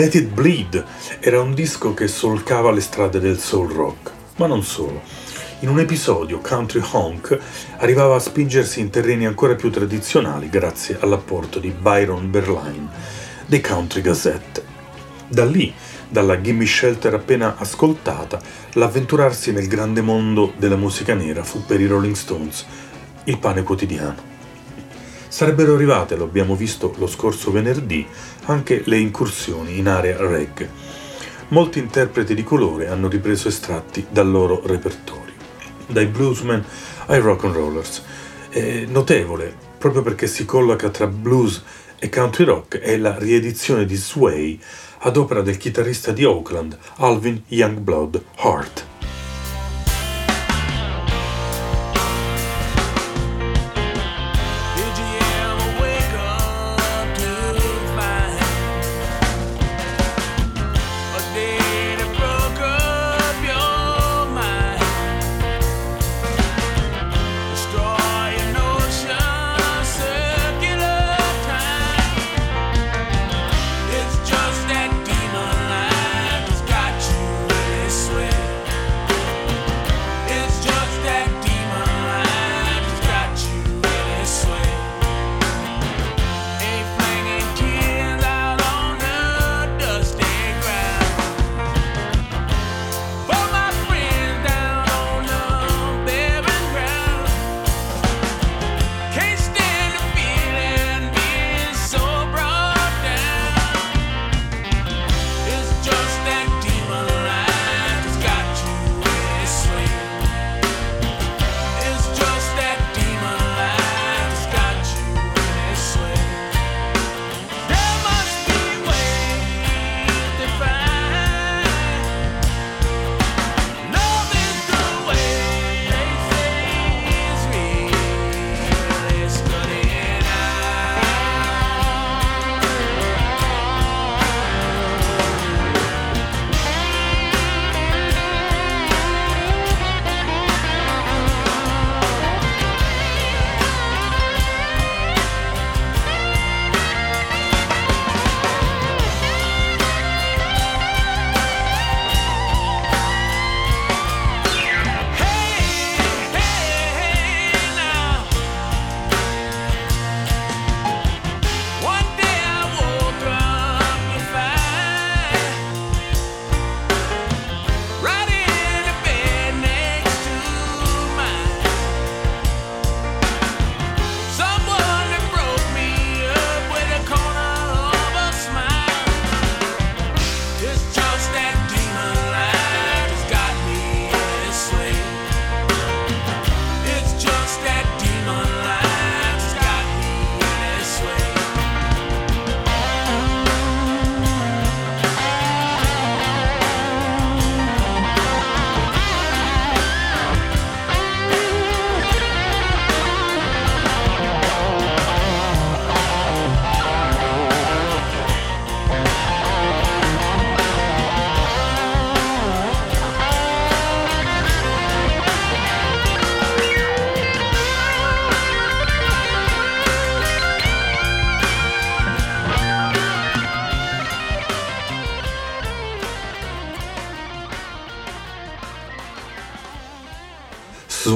Let 0.00 0.14
It 0.14 0.28
Bleed 0.28 0.82
era 1.20 1.42
un 1.42 1.52
disco 1.52 1.92
che 1.92 2.08
solcava 2.08 2.70
le 2.70 2.80
strade 2.80 3.20
del 3.20 3.38
soul 3.38 3.70
rock, 3.70 4.10
ma 4.36 4.46
non 4.46 4.62
solo. 4.62 5.02
In 5.58 5.68
un 5.68 5.78
episodio, 5.78 6.38
Country 6.38 6.80
Honk 6.92 7.38
arrivava 7.76 8.14
a 8.14 8.18
spingersi 8.18 8.80
in 8.80 8.88
terreni 8.88 9.26
ancora 9.26 9.56
più 9.56 9.68
tradizionali 9.68 10.48
grazie 10.48 10.96
all'apporto 10.98 11.58
di 11.58 11.68
Byron 11.68 12.30
Berline 12.30 12.88
dei 13.44 13.60
Country 13.60 14.00
Gazette. 14.00 14.64
Da 15.28 15.44
lì, 15.44 15.70
dalla 16.08 16.40
Gimme 16.40 16.64
Shelter 16.64 17.12
appena 17.12 17.56
ascoltata, 17.58 18.40
l'avventurarsi 18.72 19.52
nel 19.52 19.68
grande 19.68 20.00
mondo 20.00 20.54
della 20.56 20.76
musica 20.76 21.12
nera 21.12 21.44
fu 21.44 21.66
per 21.66 21.78
i 21.78 21.86
Rolling 21.86 22.14
Stones 22.14 22.64
il 23.24 23.36
pane 23.36 23.62
quotidiano. 23.62 24.29
Sarebbero 25.40 25.72
arrivate, 25.72 26.16
lo 26.16 26.24
abbiamo 26.24 26.54
visto 26.54 26.92
lo 26.98 27.06
scorso 27.06 27.50
venerdì, 27.50 28.06
anche 28.44 28.82
le 28.84 28.98
incursioni 28.98 29.78
in 29.78 29.88
area 29.88 30.18
reggae. 30.18 30.68
Molti 31.48 31.78
interpreti 31.78 32.34
di 32.34 32.44
colore 32.44 32.88
hanno 32.88 33.08
ripreso 33.08 33.48
estratti 33.48 34.04
dal 34.10 34.30
loro 34.30 34.60
repertorio. 34.66 35.32
dai 35.86 36.04
bluesmen 36.04 36.62
ai 37.06 37.20
rock 37.20 37.44
and 37.44 37.54
rollers. 37.54 38.02
È 38.50 38.84
notevole 38.86 39.56
proprio 39.78 40.02
perché 40.02 40.26
si 40.26 40.44
colloca 40.44 40.90
tra 40.90 41.06
blues 41.06 41.62
e 41.98 42.10
country 42.10 42.44
rock 42.44 42.76
è 42.76 42.98
la 42.98 43.16
riedizione 43.16 43.86
di 43.86 43.96
Sway 43.96 44.60
ad 44.98 45.16
opera 45.16 45.40
del 45.40 45.56
chitarrista 45.56 46.12
di 46.12 46.22
Oakland 46.22 46.76
Alvin 46.96 47.44
Youngblood 47.46 48.22
Hart. 48.40 48.89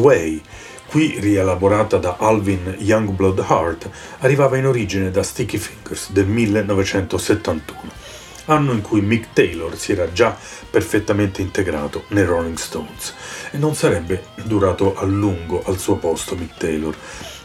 Sway, 0.05 0.39
qui 0.85 1.19
rielaborata 1.19 1.97
da 1.97 2.17
Alvin 2.19 2.77
Youngblood 2.79 3.43
Hart, 3.47 3.89
arrivava 4.19 4.59
in 4.59 4.67
origine 4.67 5.11
da 5.11 5.23
Sticky 5.23 5.57
Fingers 5.57 6.13
del 6.13 6.27
1971, 6.27 7.91
anno 8.45 8.73
in 8.73 8.83
cui 8.83 9.01
Mick 9.01 9.33
Taylor 9.33 9.75
si 9.79 9.93
era 9.93 10.13
già 10.13 10.37
perfettamente 10.69 11.41
integrato 11.41 12.05
nei 12.09 12.27
Rolling 12.27 12.59
Stones 12.59 13.15
e 13.51 13.57
non 13.57 13.75
sarebbe 13.75 14.25
durato 14.43 14.95
a 14.95 15.05
lungo 15.05 15.63
al 15.65 15.79
suo 15.79 15.97
posto 15.97 16.37
Mick 16.37 16.59
Taylor, 16.59 16.95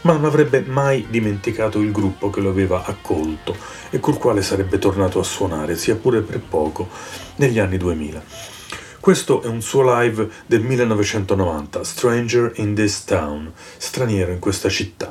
ma 0.02 0.12
non 0.12 0.26
avrebbe 0.26 0.60
mai 0.60 1.06
dimenticato 1.08 1.78
il 1.78 1.92
gruppo 1.92 2.28
che 2.28 2.42
lo 2.42 2.50
aveva 2.50 2.84
accolto 2.84 3.56
e 3.88 4.00
col 4.00 4.18
quale 4.18 4.42
sarebbe 4.42 4.78
tornato 4.78 5.18
a 5.18 5.24
suonare, 5.24 5.76
sia 5.76 5.96
pure 5.96 6.20
per 6.20 6.40
poco, 6.40 6.90
negli 7.36 7.58
anni 7.58 7.78
2000. 7.78 8.59
Questo 9.00 9.40
è 9.40 9.46
un 9.46 9.62
suo 9.62 9.82
live 9.98 10.28
del 10.44 10.60
1990, 10.60 11.82
Stranger 11.84 12.52
in 12.56 12.74
This 12.74 13.04
Town, 13.04 13.50
straniero 13.78 14.30
in 14.30 14.38
questa 14.38 14.68
città. 14.68 15.10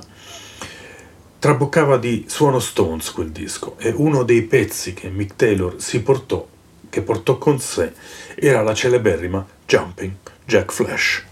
Traboccava 1.39 1.97
di 1.97 2.25
suono 2.27 2.59
Stones 2.59 3.09
quel 3.09 3.31
disco 3.31 3.77
e 3.79 3.89
uno 3.89 4.21
dei 4.21 4.43
pezzi 4.43 4.93
che 4.93 5.09
Mick 5.09 5.35
Taylor 5.35 5.81
si 5.81 6.03
portò, 6.03 6.47
che 6.87 7.01
portò 7.01 7.39
con 7.39 7.59
sé, 7.59 7.93
era 8.35 8.61
la 8.61 8.75
celeberrima 8.75 9.43
Jumping 9.65 10.13
Jack 10.45 10.71
Flash. 10.71 11.28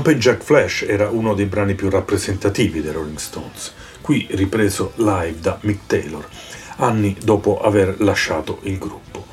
Jumpin' 0.00 0.38
Flash 0.40 0.86
era 0.88 1.10
uno 1.10 1.34
dei 1.34 1.44
brani 1.44 1.74
più 1.74 1.90
rappresentativi 1.90 2.80
dei 2.80 2.90
Rolling 2.90 3.18
Stones, 3.18 3.74
qui 4.00 4.26
ripreso 4.30 4.92
live 4.94 5.40
da 5.40 5.58
Mick 5.60 5.80
Taylor, 5.86 6.26
anni 6.76 7.14
dopo 7.22 7.60
aver 7.60 8.00
lasciato 8.00 8.60
il 8.62 8.78
gruppo. 8.78 9.26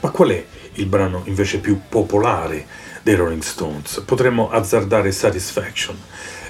Ma 0.00 0.10
qual 0.10 0.28
è 0.28 0.44
il 0.74 0.86
brano 0.86 1.22
invece 1.24 1.58
più 1.58 1.80
popolare 1.88 2.64
dei 3.02 3.16
Rolling 3.16 3.42
Stones? 3.42 4.04
Potremmo 4.06 4.50
azzardare 4.50 5.10
Satisfaction, 5.10 5.98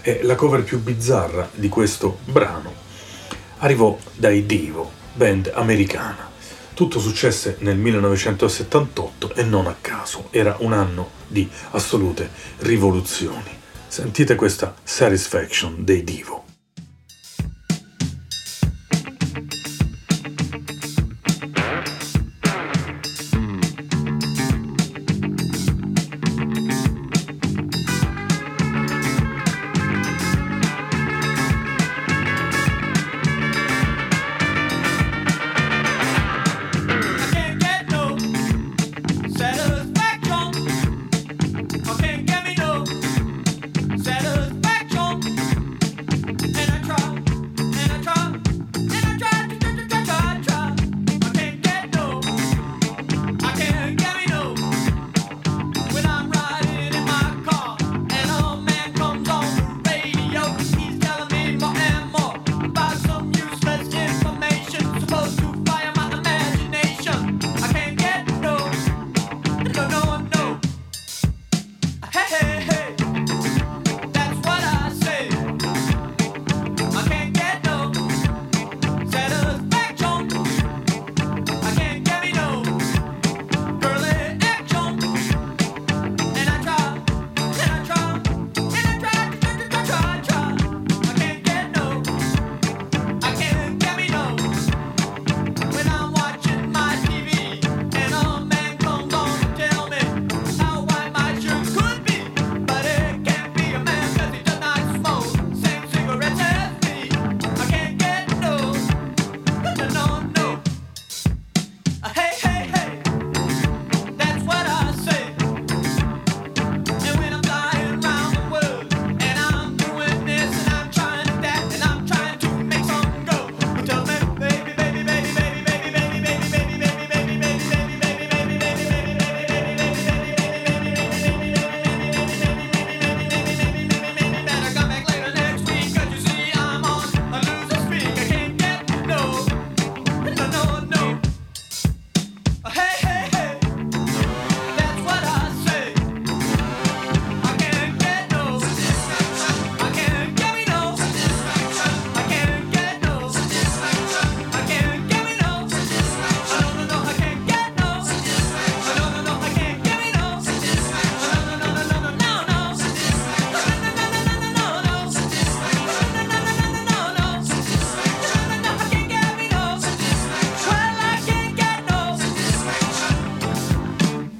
è 0.02 0.20
la 0.24 0.34
cover 0.34 0.62
più 0.62 0.78
bizzarra 0.80 1.48
di 1.54 1.70
questo 1.70 2.18
brano. 2.26 2.70
Arrivò 3.58 3.96
dai 4.14 4.44
Divo, 4.44 4.92
band 5.14 5.50
americana. 5.54 6.27
Tutto 6.78 7.00
successe 7.00 7.56
nel 7.62 7.76
1978 7.76 9.34
e 9.34 9.42
non 9.42 9.66
a 9.66 9.74
caso, 9.80 10.28
era 10.30 10.58
un 10.60 10.72
anno 10.72 11.10
di 11.26 11.50
assolute 11.70 12.30
rivoluzioni. 12.58 13.50
Sentite 13.88 14.36
questa 14.36 14.76
satisfaction 14.84 15.82
dei 15.82 16.04
Divo. 16.04 16.47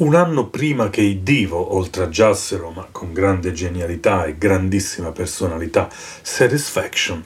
Un 0.09 0.15
anno 0.15 0.47
prima 0.47 0.89
che 0.89 1.03
i 1.03 1.23
Divo 1.23 1.75
oltraggiassero, 1.75 2.71
ma 2.71 2.89
con 2.91 3.13
grande 3.13 3.53
genialità 3.53 4.25
e 4.25 4.39
grandissima 4.39 5.13
personalità, 5.13 5.91
Satisfaction, 5.91 7.23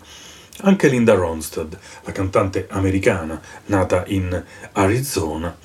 anche 0.63 0.89
Linda 0.89 1.15
Ronstad, 1.15 1.79
la 2.03 2.11
cantante 2.11 2.67
americana 2.71 3.41
nata 3.67 4.03
in 4.09 4.43
Arizona, 4.73 5.57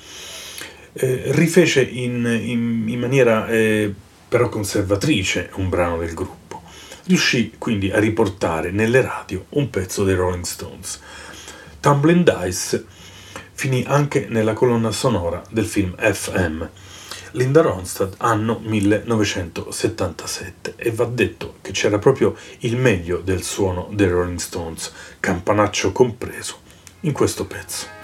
eh, 0.92 1.22
rifece 1.32 1.82
in, 1.82 2.24
in, 2.24 2.84
in 2.86 3.00
maniera 3.00 3.48
eh, 3.48 3.92
però 4.28 4.48
conservatrice 4.48 5.50
un 5.54 5.68
brano 5.68 5.98
del 5.98 6.14
gruppo. 6.14 6.62
Riuscì 7.06 7.54
quindi 7.58 7.90
a 7.90 7.98
riportare 7.98 8.70
nelle 8.70 9.00
radio 9.00 9.44
un 9.48 9.68
pezzo 9.70 10.04
dei 10.04 10.14
Rolling 10.14 10.44
Stones. 10.44 11.00
Tumbling 11.80 12.44
Dice 12.44 12.84
finì 13.54 13.82
anche 13.88 14.28
nella 14.30 14.52
colonna 14.52 14.92
sonora 14.92 15.42
del 15.50 15.66
film 15.66 15.96
FM 15.96 16.64
Linda 17.32 17.60
Ronstadt 17.60 18.14
anno 18.18 18.60
1977 18.62 20.74
e 20.76 20.90
va 20.90 21.04
detto 21.04 21.56
che 21.60 21.72
c'era 21.72 21.98
proprio 21.98 22.34
il 22.60 22.76
meglio 22.76 23.18
del 23.18 23.42
suono 23.42 23.90
dei 23.92 24.08
Rolling 24.08 24.38
Stones, 24.38 24.90
campanaccio 25.20 25.92
compreso, 25.92 26.60
in 27.00 27.12
questo 27.12 27.44
pezzo. 27.46 27.97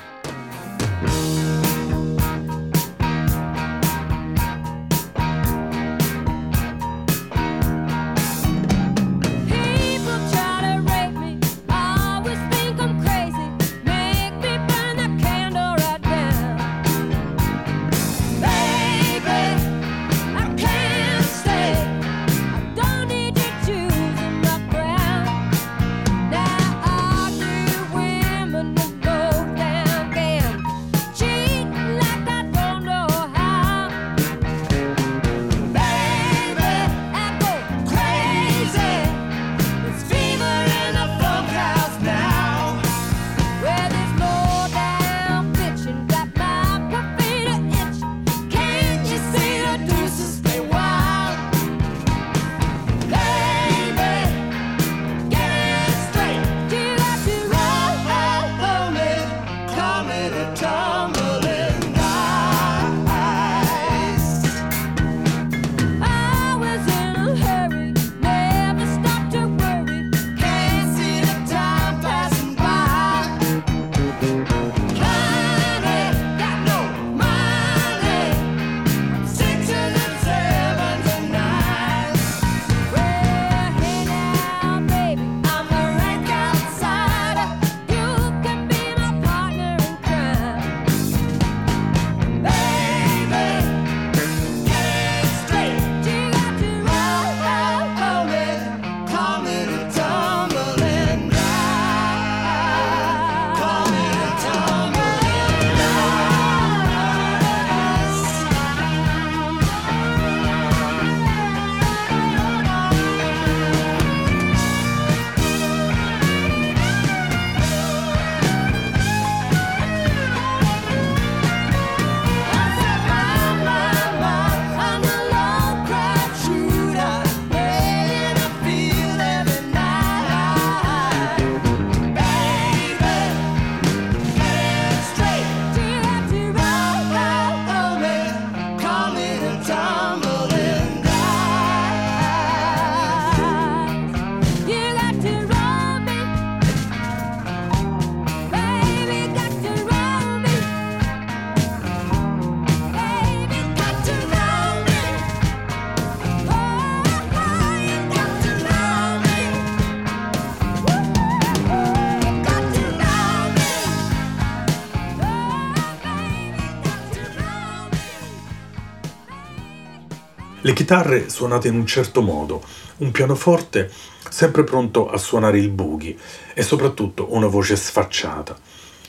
Chitarre 170.84 171.30
suonate 171.30 171.68
in 171.68 171.76
un 171.76 171.86
certo 171.86 172.20
modo, 172.20 172.62
un 172.98 173.10
pianoforte 173.10 173.90
sempre 174.28 174.64
pronto 174.64 175.08
a 175.08 175.16
suonare 175.16 175.58
il 175.58 175.70
boogie 175.70 176.14
e 176.52 176.62
soprattutto 176.62 177.28
una 177.30 177.46
voce 177.46 177.74
sfacciata. 177.74 178.54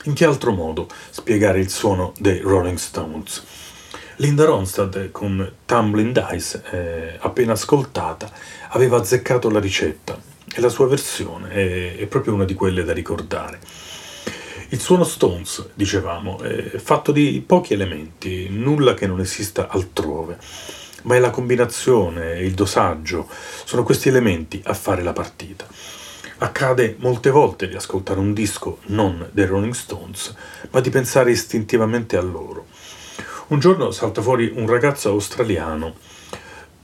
In 0.04 0.14
che 0.14 0.24
altro 0.24 0.52
modo 0.52 0.88
spiegare 1.10 1.60
il 1.60 1.68
suono 1.68 2.14
dei 2.18 2.40
Rolling 2.40 2.78
Stones? 2.78 3.44
Linda 4.16 4.46
Ronstadt 4.46 5.10
con 5.10 5.52
Tumbling 5.66 6.30
Dice, 6.30 6.62
eh, 6.70 7.18
appena 7.20 7.52
ascoltata, 7.52 8.30
aveva 8.70 8.96
azzeccato 8.96 9.50
la 9.50 9.60
ricetta 9.60 10.18
e 10.54 10.60
la 10.62 10.70
sua 10.70 10.86
versione 10.86 11.50
è, 11.50 11.96
è 11.96 12.06
proprio 12.06 12.32
una 12.32 12.46
di 12.46 12.54
quelle 12.54 12.84
da 12.84 12.94
ricordare. 12.94 13.58
Il 14.70 14.80
suono 14.80 15.04
Stones, 15.04 15.68
dicevamo, 15.74 16.40
è 16.40 16.78
fatto 16.78 17.12
di 17.12 17.44
pochi 17.46 17.74
elementi, 17.74 18.48
nulla 18.48 18.94
che 18.94 19.06
non 19.06 19.20
esista 19.20 19.68
altrove, 19.68 20.38
ma 21.06 21.16
è 21.16 21.18
la 21.18 21.30
combinazione 21.30 22.38
il 22.40 22.52
dosaggio, 22.52 23.28
sono 23.64 23.82
questi 23.82 24.08
elementi 24.08 24.60
a 24.64 24.74
fare 24.74 25.02
la 25.02 25.12
partita. 25.12 25.66
Accade 26.38 26.96
molte 26.98 27.30
volte 27.30 27.68
di 27.68 27.74
ascoltare 27.74 28.20
un 28.20 28.34
disco 28.34 28.80
non 28.86 29.26
dei 29.32 29.46
Rolling 29.46 29.72
Stones, 29.72 30.34
ma 30.70 30.80
di 30.80 30.90
pensare 30.90 31.30
istintivamente 31.30 32.16
a 32.16 32.22
loro. 32.22 32.66
Un 33.48 33.60
giorno 33.60 33.90
salta 33.92 34.20
fuori 34.20 34.52
un 34.54 34.66
ragazzo 34.66 35.08
australiano, 35.10 35.94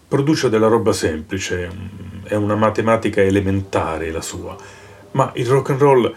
produce 0.07 0.49
della 0.49 0.68
roba 0.68 0.93
semplice, 0.93 1.68
mm, 1.68 2.25
è 2.25 2.35
una 2.35 2.55
matematica 2.55 3.20
elementare 3.20 4.11
la 4.11 4.23
sua, 4.23 4.57
ma 5.12 5.33
il 5.35 5.47
rock 5.47 5.70
and 5.70 5.81
roll 5.81 6.14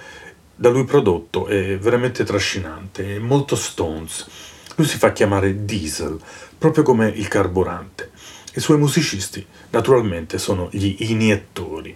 da 0.55 0.69
lui 0.69 0.85
prodotto 0.85 1.47
è 1.47 1.77
veramente 1.77 2.23
trascinante, 2.23 3.15
è 3.15 3.19
molto 3.19 3.55
Stones. 3.55 4.27
Lui 4.75 4.87
si 4.87 4.97
fa 4.97 5.11
chiamare 5.11 5.65
Diesel, 5.65 6.19
proprio 6.65 6.83
come 6.83 7.09
il 7.09 7.27
carburante. 7.27 8.09
I 8.55 8.59
suoi 8.59 8.79
musicisti, 8.79 9.45
naturalmente, 9.69 10.39
sono 10.39 10.67
gli 10.71 10.95
iniettori. 11.11 11.95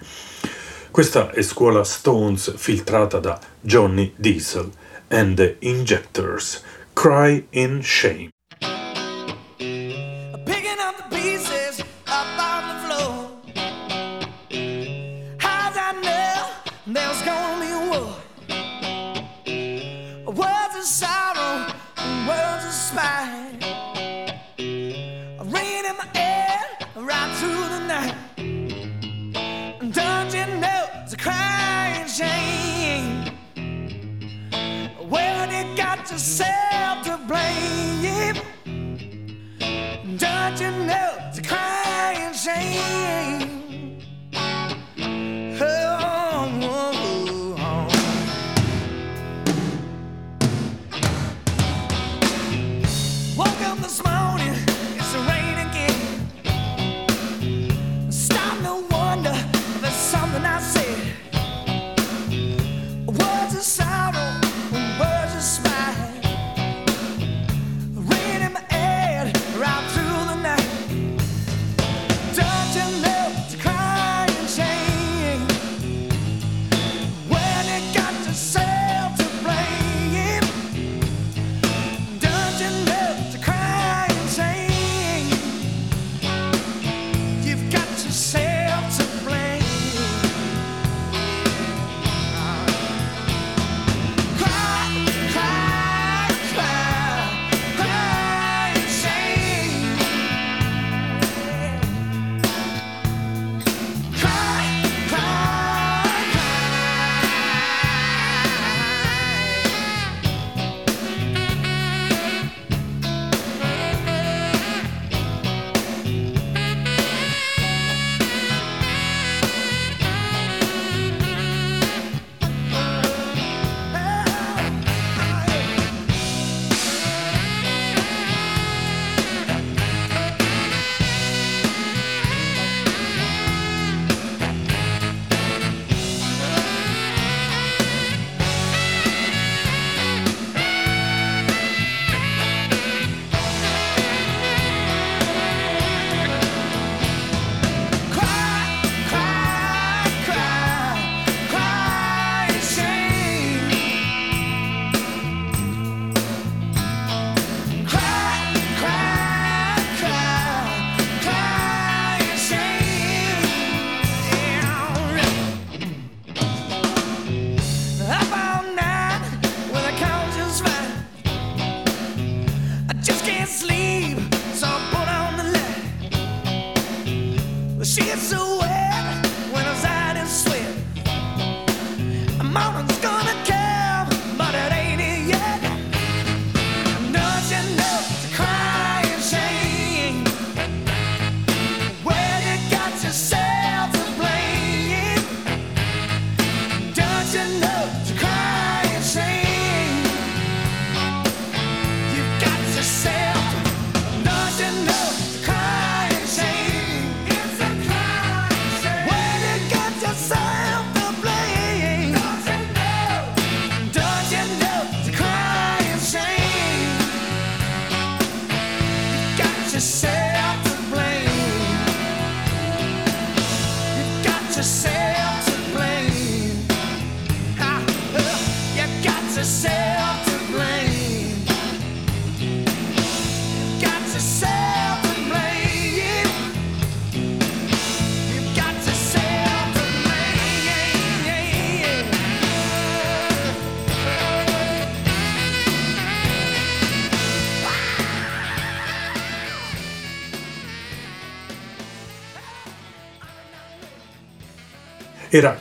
Questa 0.91 1.31
è 1.31 1.41
scuola 1.41 1.83
Stones 1.83 2.55
filtrata 2.55 3.17
da 3.17 3.39
Johnny 3.59 4.13
Diesel 4.15 4.69
and 5.07 5.35
the 5.37 5.55
Injectors. 5.61 6.61
Cry 6.93 7.47
in 7.51 7.81
Shame. 7.81 8.29
picking 10.45 10.79
up 10.79 10.95
the 10.97 11.15
pieces 11.15 11.83
yourself 36.19 37.05
to 37.05 37.17
blame. 37.29 38.35
Don't 40.17 40.59
you 40.59 40.71
know 40.85 41.15
it's 41.29 41.39
a 41.39 41.41
crying 41.41 42.33
shame? 42.33 43.48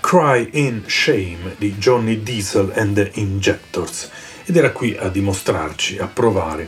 Cry 0.09 0.48
in 0.52 0.84
Shame 0.86 1.56
di 1.59 1.74
Johnny 1.76 2.22
Diesel 2.22 2.72
and 2.74 2.94
the 2.94 3.11
Injectors 3.16 4.09
ed 4.46 4.56
era 4.56 4.72
qui 4.72 4.96
a 4.96 5.11
dimostrarci, 5.11 5.98
a 5.98 6.06
provare 6.06 6.66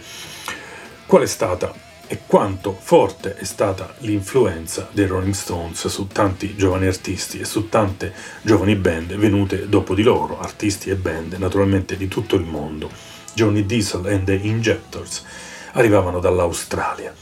qual 1.07 1.22
è 1.22 1.26
stata 1.26 1.72
e 2.07 2.18
quanto 2.26 2.76
forte 2.78 3.36
è 3.36 3.45
stata 3.45 3.95
l'influenza 4.01 4.91
dei 4.93 5.07
Rolling 5.07 5.32
Stones 5.32 5.86
su 5.86 6.07
tanti 6.09 6.55
giovani 6.55 6.86
artisti 6.86 7.38
e 7.38 7.47
su 7.47 7.70
tante 7.70 8.12
giovani 8.43 8.74
band 8.76 9.14
venute 9.14 9.70
dopo 9.70 9.95
di 9.95 10.03
loro, 10.03 10.38
artisti 10.38 10.91
e 10.91 10.97
band 10.97 11.32
naturalmente 11.38 11.97
di 11.97 12.09
tutto 12.09 12.36
il 12.36 12.45
mondo. 12.45 12.91
Johnny 13.32 13.64
Diesel 13.64 14.05
and 14.05 14.24
the 14.24 14.34
Injectors 14.34 15.24
arrivavano 15.72 16.20
dall'Australia. 16.20 17.14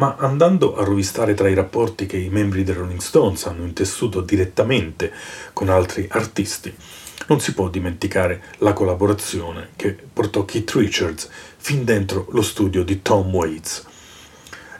Ma 0.00 0.16
andando 0.18 0.76
a 0.76 0.84
rovistare 0.84 1.34
tra 1.34 1.50
i 1.50 1.54
rapporti 1.54 2.06
che 2.06 2.16
i 2.16 2.30
membri 2.30 2.64
dei 2.64 2.74
Rolling 2.74 3.00
Stones 3.00 3.44
hanno 3.44 3.64
intessuto 3.64 4.22
direttamente 4.22 5.12
con 5.52 5.68
altri 5.68 6.08
artisti, 6.10 6.74
non 7.26 7.38
si 7.38 7.52
può 7.52 7.68
dimenticare 7.68 8.44
la 8.60 8.72
collaborazione 8.72 9.72
che 9.76 9.94
portò 10.10 10.46
Keith 10.46 10.70
Richards 10.70 11.28
fin 11.58 11.84
dentro 11.84 12.28
lo 12.30 12.40
studio 12.40 12.82
di 12.82 13.02
Tom 13.02 13.30
Waits. 13.30 13.84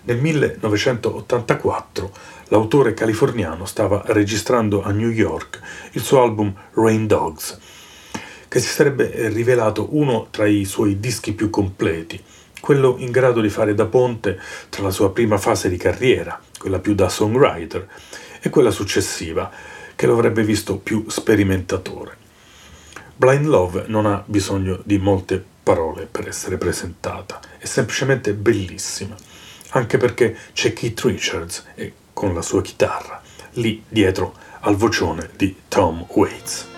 Nel 0.05 0.17
1984 0.17 2.13
l'autore 2.45 2.95
californiano 2.95 3.67
stava 3.67 4.03
registrando 4.07 4.83
a 4.83 4.91
New 4.91 5.11
York 5.11 5.61
il 5.93 6.01
suo 6.03 6.23
album 6.23 6.51
Rain 6.73 7.07
Dogs, 7.07 7.59
che 8.49 8.59
si 8.59 8.69
sarebbe 8.69 9.29
rivelato 9.29 9.89
uno 9.91 10.29
tra 10.31 10.47
i 10.47 10.65
suoi 10.65 10.99
dischi 10.99 11.35
più 11.35 11.51
completi, 11.51 12.19
quello 12.61 12.97
in 12.99 13.11
grado 13.11 13.41
di 13.41 13.49
fare 13.49 13.75
da 13.75 13.87
ponte 13.87 14.39
tra 14.69 14.83
la 14.83 14.91
sua 14.91 15.13
prima 15.13 15.39
fase 15.39 15.69
di 15.69 15.77
carriera, 15.77 16.41
quella 16.59 16.79
più 16.79 16.95
da 16.95 17.09
songwriter, 17.09 17.89
e 18.41 18.51
quella 18.51 18.71
successiva, 18.71 19.51
che 19.95 20.07
lo 20.07 20.15
avrebbe 20.15 20.43
visto 20.43 20.79
più 20.79 21.05
sperimentatore. 21.09 22.17
Blind 23.17 23.47
Love 23.47 23.85
non 23.89 24.07
ha 24.07 24.23
bisogno 24.25 24.81
di 24.85 24.99
molte 24.99 25.45
parole 25.63 26.07
per 26.11 26.27
essere 26.27 26.57
presentata, 26.57 27.39
è 27.59 27.67
semplicemente 27.67 28.33
bellissima, 28.33 29.15
anche 29.71 29.99
perché 29.99 30.37
c'è 30.53 30.73
Keith 30.73 31.01
Richards 31.01 31.67
e 31.75 31.93
con 32.15 32.33
la 32.33 32.43
sua 32.43 32.63
chitarra, 32.63 33.21
lì 33.55 33.83
dietro 33.87 34.35
al 34.61 34.77
vocione 34.77 35.31
di 35.37 35.55
Tom 35.69 36.07
Waits. 36.09 36.70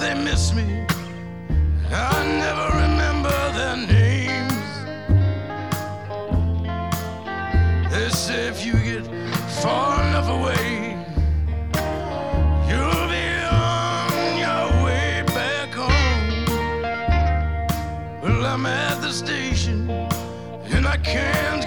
They 0.00 0.14
miss 0.14 0.54
me. 0.54 0.86
I 1.90 2.24
never 2.44 2.68
remember 2.84 3.36
their 3.58 3.76
names. 3.76 4.64
They 7.92 8.08
say 8.08 8.48
if 8.48 8.64
you 8.64 8.72
get 8.72 9.04
far 9.62 10.02
enough 10.08 10.28
away, 10.30 10.96
you'll 12.68 13.08
be 13.14 13.26
on 13.52 14.38
your 14.44 14.66
way 14.86 15.22
back 15.36 15.68
home. 15.74 16.44
Well, 18.22 18.46
I'm 18.46 18.64
at 18.64 19.02
the 19.02 19.12
station 19.12 19.90
and 20.74 20.86
I 20.86 20.96
can't 20.96 21.59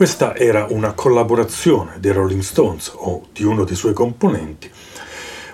Questa 0.00 0.34
era 0.34 0.66
una 0.70 0.94
collaborazione 0.94 2.00
dei 2.00 2.12
Rolling 2.12 2.40
Stones 2.40 2.90
o 2.94 3.26
di 3.34 3.44
uno 3.44 3.64
dei 3.64 3.76
suoi 3.76 3.92
componenti, 3.92 4.70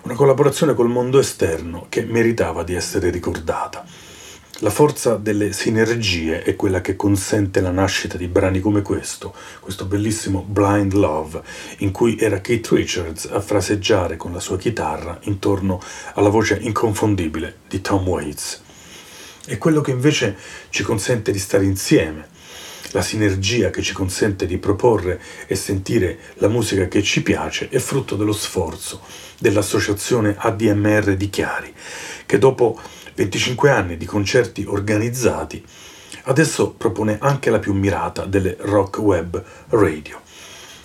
una 0.03 0.15
collaborazione 0.15 0.73
col 0.73 0.89
mondo 0.89 1.19
esterno 1.19 1.87
che 1.89 2.05
meritava 2.05 2.63
di 2.63 2.73
essere 2.73 3.11
ricordata. 3.11 3.85
La 4.61 4.71
forza 4.71 5.17
delle 5.17 5.53
sinergie 5.53 6.45
è 6.45 6.55
quella 6.55 6.81
che 6.81 6.95
consente 6.95 7.61
la 7.61 7.73
nascita 7.73 8.17
di 8.17 8.29
brani 8.29 8.61
come 8.61 8.83
questo, 8.83 9.35
questo 9.59 9.85
bellissimo 9.85 10.45
Blind 10.47 10.93
Love, 10.93 11.43
in 11.79 11.91
cui 11.91 12.17
era 12.17 12.41
Keith 12.41 12.69
Richards 12.69 13.25
a 13.25 13.41
fraseggiare 13.41 14.17
con 14.17 14.33
la 14.33 14.39
sua 14.39 14.59
chitarra 14.59 15.19
intorno 15.23 15.81
alla 16.15 16.29
voce 16.29 16.57
inconfondibile 16.61 17.63
di 17.67 17.81
Tom 17.81 18.07
Waits. 18.07 18.63
È 19.45 19.59
quello 19.59 19.81
che 19.81 19.91
invece 19.91 20.37
ci 20.69 20.85
consente 20.85 21.33
di 21.33 21.39
stare 21.41 21.65
insieme, 21.65 22.35
la 22.97 23.03
sinergia 23.03 23.69
che 23.69 23.83
ci 23.83 23.93
consente 23.93 24.47
di 24.47 24.57
proporre 24.57 25.21
e 25.47 25.55
sentire 25.55 26.19
la 26.37 26.49
musica 26.49 26.89
che 26.89 27.03
ci 27.03 27.23
piace 27.23 27.69
è 27.69 27.79
frutto 27.79 28.17
dello 28.17 28.33
sforzo 28.33 29.03
dell'associazione 29.39 30.35
ADMR 30.39 31.15
di 31.15 31.29
Chiari, 31.29 31.75
che 32.25 32.39
dopo 32.39 32.81
25 33.15 33.71
anni 33.71 33.99
di 33.99 34.07
concerti 34.07 34.65
organizzati 34.67 35.63
adesso 36.23 36.71
propone 36.71 37.19
anche 37.21 37.51
la 37.51 37.59
più 37.59 37.75
mirata 37.75 38.25
delle 38.25 38.57
rock 38.61 38.97
web 38.99 39.45
radio. 39.69 40.19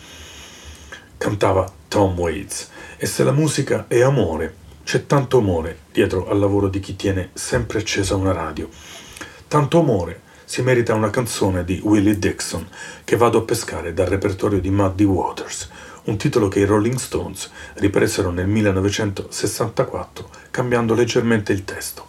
cantava 1.17 1.71
Tom 1.87 2.17
Waits, 2.17 2.69
e 2.97 3.05
se 3.05 3.23
la 3.23 3.31
musica 3.31 3.85
è 3.87 4.01
amore, 4.01 4.55
c'è 4.83 5.05
tanto 5.05 5.37
amore 5.39 5.79
dietro 5.91 6.29
al 6.29 6.39
lavoro 6.39 6.67
di 6.67 6.79
chi 6.79 6.95
tiene 6.95 7.29
sempre 7.33 7.79
accesa 7.79 8.15
una 8.15 8.31
radio. 8.31 8.69
Tanto 9.47 9.79
amore 9.79 10.21
si 10.45 10.61
merita 10.61 10.93
una 10.93 11.09
canzone 11.09 11.65
di 11.65 11.81
Willie 11.83 12.17
Dixon 12.17 12.67
che 13.03 13.17
vado 13.17 13.39
a 13.39 13.41
pescare 13.41 13.93
dal 13.93 14.07
repertorio 14.07 14.59
di 14.59 14.69
Muddy 14.69 15.03
Waters, 15.03 15.69
un 16.03 16.17
titolo 16.17 16.47
che 16.47 16.59
i 16.59 16.65
Rolling 16.65 16.97
Stones 16.97 17.49
ripresero 17.73 18.29
nel 18.29 18.47
1964 18.47 20.29
cambiando 20.51 20.93
leggermente 20.93 21.51
il 21.51 21.65
testo. 21.65 22.05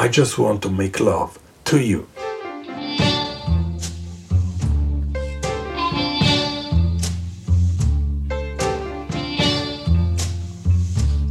I 0.00 0.08
just 0.08 0.38
want 0.38 0.60
to 0.62 0.70
make 0.70 1.02
love 1.02 1.32
to 1.64 1.76
you. 1.76 2.06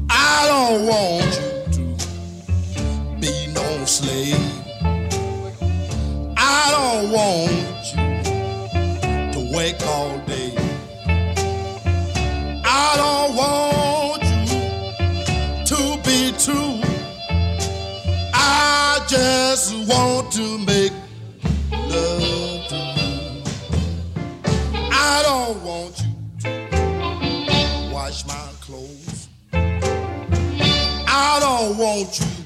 I 0.09 0.47
don't 0.47 0.85
want 0.85 1.39
you 1.77 1.95
to 1.95 1.99
be 3.19 3.47
no 3.53 3.85
slave. 3.85 4.66
I 6.49 6.71
don't 6.71 7.11
want 7.11 7.83
you 7.91 9.33
to 9.33 9.39
work 9.53 9.81
all 9.85 10.17
day. 10.19 10.53
I 12.63 12.93
don't 13.01 13.35
want 13.35 14.23
you 14.49 14.63
to 15.71 15.81
be 16.07 16.31
true. 16.39 16.79
I 18.33 19.03
just 19.09 19.75
want 19.89 20.31
to 20.33 20.57
make 20.59 20.93
love 21.73 22.67
to 22.69 22.77
you. 22.97 23.43
I 24.89 25.21
don't 25.25 25.61
want 25.63 25.99
you 25.99 26.13
to 26.43 27.91
wash 27.93 28.25
my 28.25 28.49
clothes. 28.61 29.27
I 29.51 31.39
don't 31.41 31.77
want 31.77 32.19
you 32.21 32.36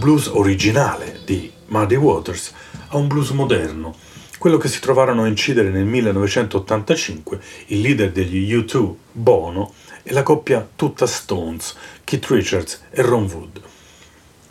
blues 0.00 0.28
originale 0.28 1.20
di 1.26 1.52
Muddy 1.66 1.96
Waters 1.96 2.54
a 2.88 2.96
un 2.96 3.06
blues 3.06 3.32
moderno, 3.32 3.94
quello 4.38 4.56
che 4.56 4.68
si 4.68 4.80
trovarono 4.80 5.24
a 5.24 5.26
incidere 5.26 5.68
nel 5.68 5.84
1985 5.84 7.38
il 7.66 7.82
leader 7.82 8.10
degli 8.10 8.50
U2, 8.56 8.94
Bono, 9.12 9.74
e 10.02 10.14
la 10.14 10.22
coppia 10.22 10.66
tutta 10.74 11.06
Stones, 11.06 11.76
Keith 12.02 12.24
Richards 12.28 12.84
e 12.88 13.02
Ron 13.02 13.30
Wood. 13.30 13.60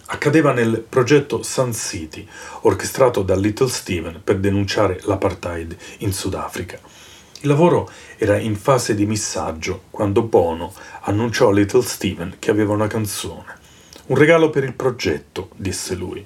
Accadeva 0.05 0.53
nel 0.53 0.85
progetto 0.87 1.41
Sun 1.41 1.73
City, 1.73 2.27
orchestrato 2.61 3.23
da 3.23 3.35
Little 3.35 3.69
Steven 3.69 4.21
per 4.23 4.37
denunciare 4.37 4.99
l'apartheid 5.01 5.75
in 5.99 6.13
Sudafrica. 6.13 6.79
Il 7.41 7.47
lavoro 7.47 7.89
era 8.17 8.37
in 8.37 8.55
fase 8.55 8.93
di 8.93 9.07
missaggio 9.07 9.85
quando 9.89 10.21
Bono 10.21 10.71
annunciò 11.01 11.49
a 11.49 11.53
Little 11.53 11.81
Steven 11.81 12.35
che 12.37 12.51
aveva 12.51 12.73
una 12.73 12.85
canzone. 12.85 13.58
Un 14.09 14.17
regalo 14.17 14.49
per 14.49 14.63
il 14.63 14.73
progetto, 14.73 15.49
disse 15.55 15.93
lui. 15.93 16.25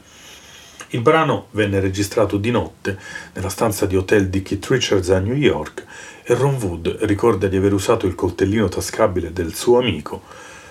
Il 0.91 1.01
brano 1.01 1.47
venne 1.51 1.81
registrato 1.81 2.37
di 2.37 2.49
notte 2.49 2.97
nella 3.33 3.49
stanza 3.49 3.85
di 3.85 3.97
hotel 3.97 4.29
di 4.29 4.41
Keith 4.41 4.67
Richards 4.67 5.09
a 5.09 5.19
New 5.19 5.35
York 5.35 5.85
e 6.23 6.33
Ron 6.33 6.55
Wood 6.61 6.99
ricorda 7.01 7.47
di 7.47 7.57
aver 7.57 7.73
usato 7.73 8.07
il 8.07 8.15
coltellino 8.15 8.69
tascabile 8.69 9.33
del 9.33 9.53
suo 9.53 9.79
amico 9.79 10.21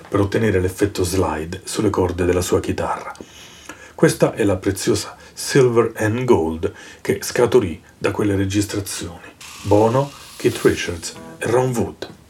per 0.09 0.21
ottenere 0.21 0.59
l'effetto 0.59 1.05
slide 1.05 1.61
sulle 1.65 1.91
corde 1.91 2.25
della 2.25 2.41
sua 2.41 2.61
chitarra. 2.61 3.13
Questa 3.95 4.33
è 4.33 4.43
la 4.45 4.57
preziosa 4.57 5.15
Silver 5.35 5.93
and 5.97 6.25
Gold 6.25 6.73
che 7.03 7.19
scaturì 7.21 7.79
da 7.99 8.11
quelle 8.11 8.37
registrazioni. 8.37 9.35
Bono, 9.65 10.11
Keith 10.37 10.63
Richards 10.63 11.15
e 11.37 11.47
Ron 11.47 11.77
Wood. 11.77 12.22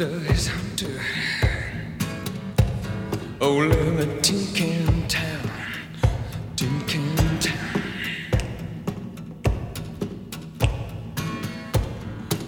Is 0.00 0.46
hunter. 0.46 1.00
Only 3.40 3.96
the 3.96 4.06
tin 4.22 4.46
can 4.54 5.08
town. 5.08 5.50
Tin 6.54 6.80
can 6.86 7.16
town. 7.40 7.82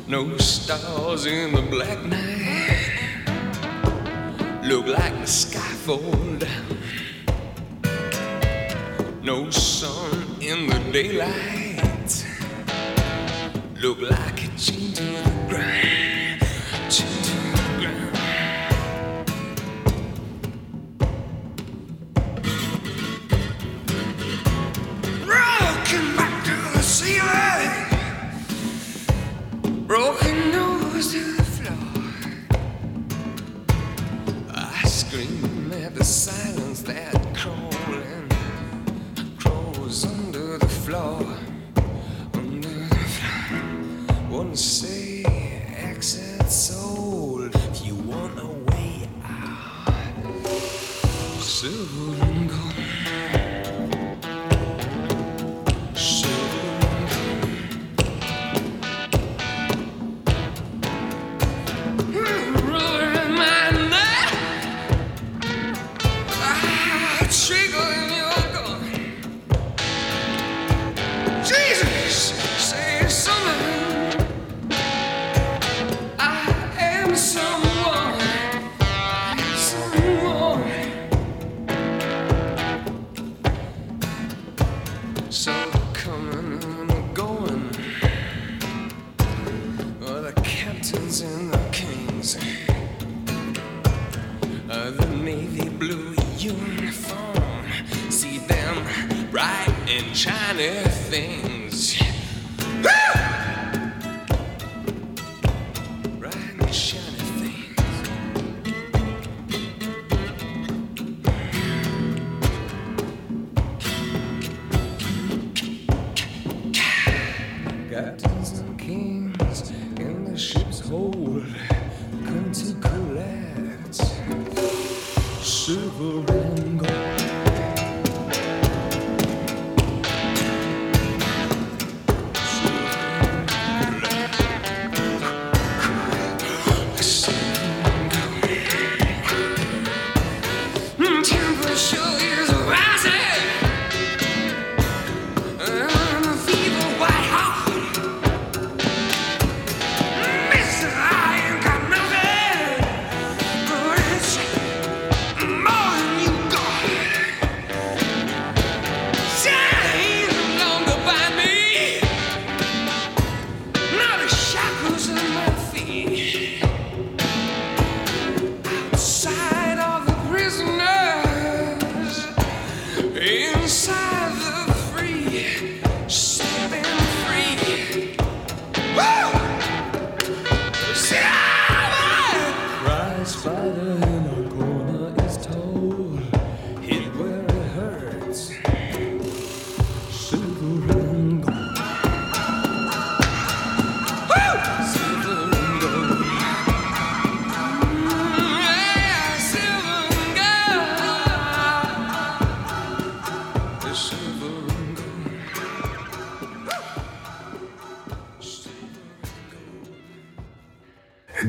No 0.06 0.36
stars 0.38 1.26
in 1.26 1.52
the 1.52 1.62
black 1.62 2.04
night. 2.04 3.00
Look 4.62 4.86
like 4.86 5.20
the 5.20 5.26
sky 5.26 5.58
fall 5.58 6.36
down. 6.38 6.78
No 9.24 9.50
sun 9.50 10.36
in 10.40 10.68
the 10.68 10.78
daylight. 10.92 12.26
Look 13.80 14.00
like 14.02 14.44
a 14.44 14.48
chain 14.56 14.92
to 14.92 15.02
the 15.02 15.30
ground. 15.48 15.99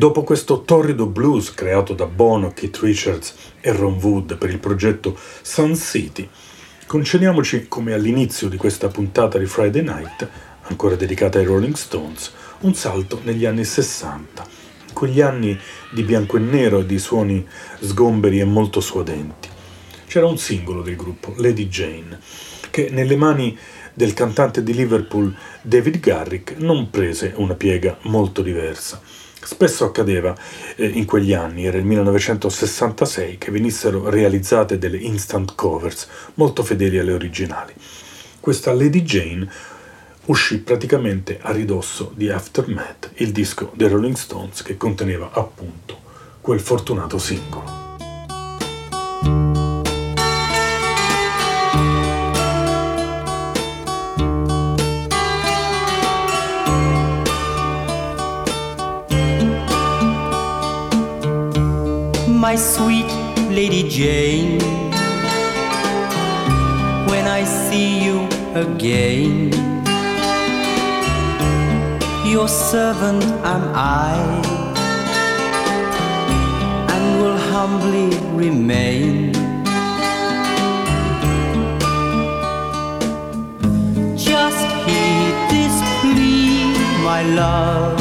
Dopo 0.01 0.23
questo 0.23 0.63
torrido 0.63 1.05
blues 1.05 1.53
creato 1.53 1.93
da 1.93 2.07
Bono, 2.07 2.53
Keith 2.53 2.77
Richards 2.77 3.35
e 3.61 3.71
Ron 3.71 3.99
Wood 4.01 4.35
per 4.37 4.49
il 4.49 4.57
progetto 4.57 5.15
Sun 5.43 5.77
City, 5.77 6.27
concediamoci, 6.87 7.67
come 7.67 7.93
all'inizio 7.93 8.49
di 8.49 8.57
questa 8.57 8.87
puntata 8.87 9.37
di 9.37 9.45
Friday 9.45 9.83
Night, 9.83 10.27
ancora 10.63 10.95
dedicata 10.95 11.37
ai 11.37 11.45
Rolling 11.45 11.75
Stones, 11.75 12.33
un 12.61 12.73
salto 12.73 13.19
negli 13.25 13.45
anni 13.45 13.63
60, 13.63 14.43
quegli 14.91 15.21
anni 15.21 15.55
di 15.91 16.01
bianco 16.01 16.37
e 16.37 16.39
nero 16.39 16.79
e 16.79 16.87
di 16.87 16.97
suoni 16.97 17.47
sgomberi 17.79 18.39
e 18.39 18.45
molto 18.45 18.79
suadenti. 18.79 19.49
C'era 20.07 20.25
un 20.25 20.39
singolo 20.39 20.81
del 20.81 20.95
gruppo, 20.95 21.35
Lady 21.37 21.67
Jane, 21.67 22.19
che 22.71 22.89
nelle 22.89 23.15
mani 23.15 23.55
del 23.93 24.15
cantante 24.15 24.63
di 24.63 24.73
Liverpool 24.73 25.31
David 25.61 25.99
Garrick 25.99 26.55
non 26.57 26.89
prese 26.89 27.33
una 27.35 27.53
piega 27.53 27.99
molto 28.05 28.41
diversa. 28.41 29.10
Spesso 29.43 29.85
accadeva 29.85 30.35
eh, 30.75 30.85
in 30.85 31.05
quegli 31.05 31.33
anni, 31.33 31.65
era 31.65 31.77
il 31.77 31.85
1966, 31.85 33.37
che 33.37 33.51
venissero 33.51 34.09
realizzate 34.09 34.77
delle 34.77 34.97
instant 34.97 35.55
covers 35.55 36.07
molto 36.35 36.63
fedeli 36.63 36.99
alle 36.99 37.13
originali. 37.13 37.73
Questa 38.39 38.71
Lady 38.73 39.01
Jane 39.01 39.49
uscì 40.25 40.59
praticamente 40.59 41.39
a 41.41 41.51
ridosso 41.51 42.11
di 42.15 42.29
Aftermath, 42.29 43.11
il 43.15 43.31
disco 43.31 43.71
dei 43.75 43.87
Rolling 43.87 44.15
Stones 44.15 44.61
che 44.61 44.77
conteneva 44.77 45.31
appunto 45.33 45.99
quel 46.39 46.59
fortunato 46.59 47.17
singolo. 47.17 47.80
My 62.51 62.57
sweet 62.57 63.11
Lady 63.49 63.87
Jane. 63.87 64.59
When 67.09 67.25
I 67.39 67.45
see 67.45 68.03
you 68.05 68.27
again, 68.65 69.53
your 72.33 72.49
servant 72.49 73.23
am 73.53 73.63
I, 73.73 74.15
and 76.93 77.03
will 77.21 77.39
humbly 77.53 78.09
remain. 78.43 79.31
Just 84.29 84.63
heed 84.85 85.35
this 85.53 85.75
plea, 86.01 86.73
my 87.05 87.21
love, 87.41 87.99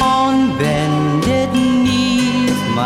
on 0.00 0.34
knees, 0.56 0.97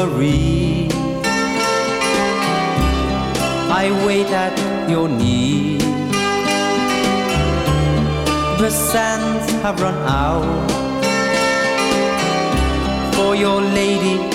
Marie, 0.00 0.88
I 3.82 3.90
wait 4.06 4.28
at 4.28 4.56
your 4.88 5.10
knee. 5.10 5.76
The 8.62 8.70
sands 8.70 9.52
have 9.60 9.78
run 9.78 9.98
out 10.06 10.70
for 13.14 13.36
your 13.36 13.60
lady 13.60 14.29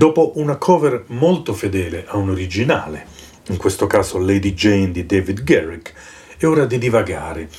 dopo 0.00 0.32
una 0.36 0.56
cover 0.56 1.04
molto 1.08 1.52
fedele 1.52 2.06
a 2.08 2.16
un 2.16 2.30
originale, 2.30 3.04
in 3.48 3.58
questo 3.58 3.86
caso 3.86 4.16
Lady 4.16 4.54
Jane 4.54 4.92
di 4.92 5.04
David 5.04 5.42
Garrick, 5.42 5.92
è 6.38 6.46
ora 6.46 6.64
di 6.64 6.78
divagare, 6.78 7.50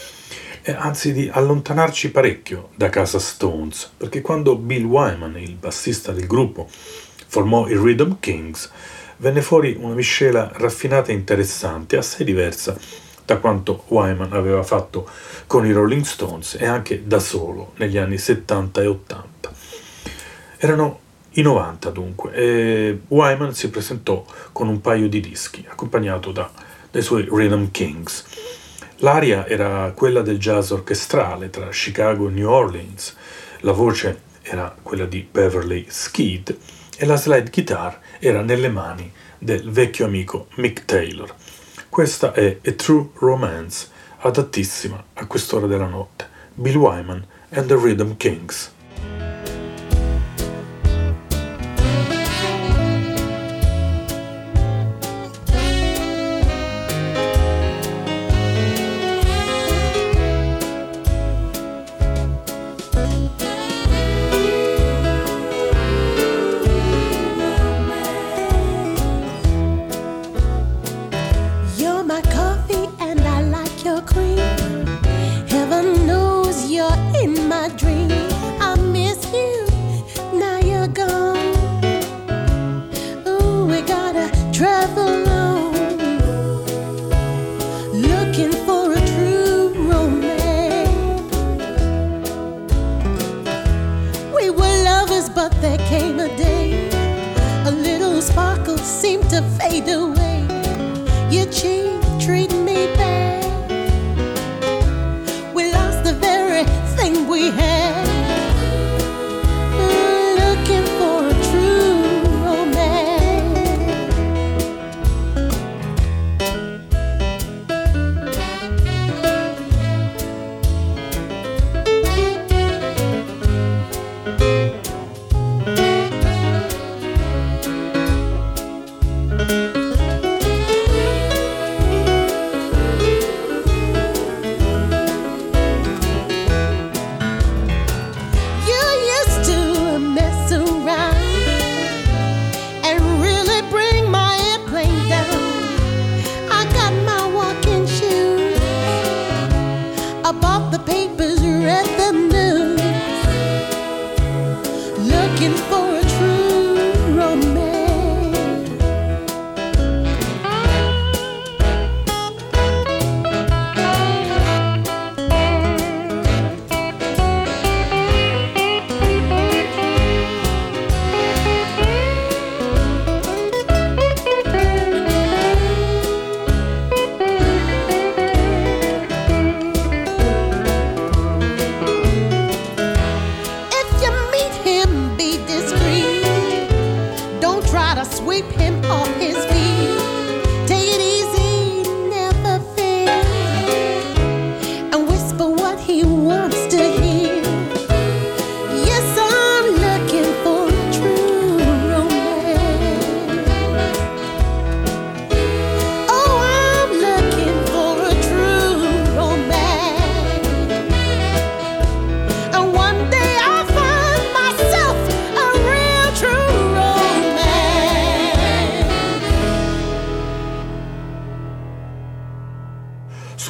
e 0.64 0.72
anzi 0.72 1.14
di 1.14 1.30
allontanarci 1.32 2.10
parecchio 2.10 2.70
da 2.74 2.90
casa 2.90 3.20
Stones, 3.20 3.92
perché 3.96 4.22
quando 4.22 4.56
Bill 4.56 4.86
Wyman, 4.86 5.38
il 5.38 5.54
bassista 5.54 6.14
del 6.14 6.26
gruppo, 6.26 6.68
formò 6.68 7.68
i 7.68 7.78
Rhythm 7.78 8.14
Kings, 8.20 8.72
venne 9.18 9.44
fuori 9.44 9.78
una 9.80 9.94
miscela 9.94 10.50
raffinata 10.52 11.12
e 11.12 11.14
interessante, 11.14 11.96
assai 11.96 12.26
diversa 12.26 12.76
da 13.24 13.38
quanto 13.38 13.84
Wyman 13.90 14.34
aveva 14.34 14.64
fatto 14.64 15.08
con 15.46 15.64
i 15.68 15.72
Rolling 15.72 16.06
Stones 16.06 16.56
e 16.60 16.66
anche 16.66 17.06
da 17.06 17.20
solo 17.20 17.74
negli 17.76 17.98
anni 17.98 18.18
70 18.18 18.82
e 18.82 18.88
80. 18.88 19.52
Erano 20.58 21.02
i 21.36 21.42
90 21.42 21.90
dunque 21.92 22.34
e 22.34 23.02
Wyman 23.08 23.54
si 23.54 23.70
presentò 23.70 24.26
con 24.52 24.68
un 24.68 24.82
paio 24.82 25.08
di 25.08 25.22
dischi 25.22 25.66
accompagnato 25.68 26.32
da, 26.32 26.52
dai 26.90 27.02
suoi 27.02 27.28
Rhythm 27.30 27.72
Kings. 27.72 28.26
L'aria 28.98 29.48
era 29.48 29.92
quella 29.96 30.22
del 30.22 30.38
jazz 30.38 30.72
orchestrale 30.72 31.50
tra 31.50 31.70
Chicago 31.70 32.28
e 32.28 32.32
New 32.32 32.50
Orleans, 32.50 33.16
la 33.62 33.72
voce 33.72 34.30
era 34.42 34.76
quella 34.82 35.06
di 35.06 35.26
Beverly 35.30 35.86
Skeed 35.88 36.58
e 36.98 37.06
la 37.06 37.16
slide 37.16 37.50
guitar 37.50 38.00
era 38.20 38.42
nelle 38.42 38.70
mani 38.70 39.12
del 39.38 39.72
vecchio 39.72 40.06
amico 40.06 40.48
Mick 40.56 40.86
Taylor. 40.86 41.34
Questa 41.90 42.34
è 42.34 42.58
A 42.64 42.72
True 42.74 43.10
Romance, 43.16 43.88
adattissima 44.20 45.04
a 45.14 45.26
quest'ora 45.26 45.66
della 45.66 45.88
notte. 45.88 46.28
Bill 46.54 46.76
Wyman 46.76 47.26
and 47.50 47.68
the 47.68 47.76
Rhythm 47.76 48.18
Kings. 48.18 48.72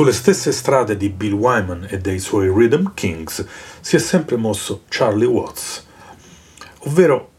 Sulle 0.01 0.13
stesse 0.13 0.51
strade 0.51 0.97
di 0.97 1.09
Bill 1.09 1.33
Wyman 1.33 1.85
e 1.87 1.99
dei 1.99 2.17
suoi 2.17 2.47
Rhythm 2.47 2.95
Kings 2.95 3.45
si 3.81 3.97
è 3.97 3.99
sempre 3.99 4.35
mosso 4.35 4.81
Charlie 4.89 5.27
Watts, 5.27 5.85
ovvero 6.85 7.29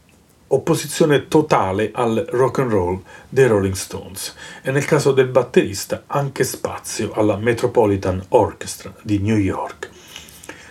opposizione 0.47 1.27
totale 1.27 1.91
al 1.93 2.25
rock 2.29 2.59
and 2.59 2.71
roll 2.71 3.01
dei 3.27 3.47
Rolling 3.47 3.73
Stones 3.73 4.33
e 4.61 4.71
nel 4.71 4.85
caso 4.85 5.11
del 5.11 5.27
batterista 5.27 6.05
anche 6.07 6.45
spazio 6.45 7.11
alla 7.11 7.35
Metropolitan 7.35 8.23
Orchestra 8.29 8.95
di 9.01 9.19
New 9.19 9.35
York. 9.35 9.89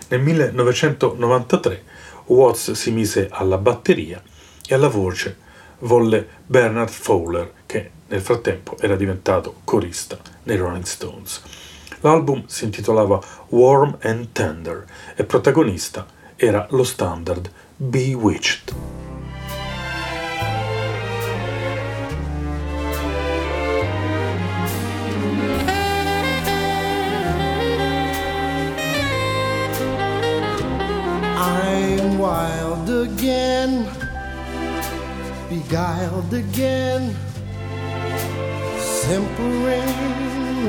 Nel 0.07 0.21
1993 0.21 1.83
Watts 2.25 2.71
si 2.71 2.89
mise 2.89 3.27
alla 3.29 3.59
batteria 3.59 4.19
e 4.67 4.73
alla 4.73 4.89
voce 4.89 5.37
volle 5.81 6.27
Bernard 6.43 6.89
Fowler 6.89 7.53
che 7.67 7.91
nel 8.07 8.21
frattempo 8.21 8.77
era 8.79 8.95
diventato 8.95 9.57
corista 9.63 10.17
nei 10.45 10.57
Rolling 10.57 10.85
Stones. 10.85 11.62
L'album 12.03 12.43
si 12.47 12.65
intitolava 12.65 13.17
Warm 13.49 13.97
and 14.01 14.27
Tender 14.33 14.83
e 15.15 15.23
protagonista 15.23 16.05
era 16.35 16.67
lo 16.71 16.83
standard 16.83 17.49
Bewitched. 17.77 18.73
I'm 31.37 32.17
wild 32.17 32.89
again, 32.89 33.87
beguiled 35.47 36.33
again, 36.33 37.15
simpering, 38.77 40.12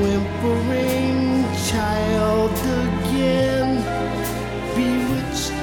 whimpering 0.01 1.45
child 1.69 2.51
again, 2.83 3.69
bewitched, 4.75 5.53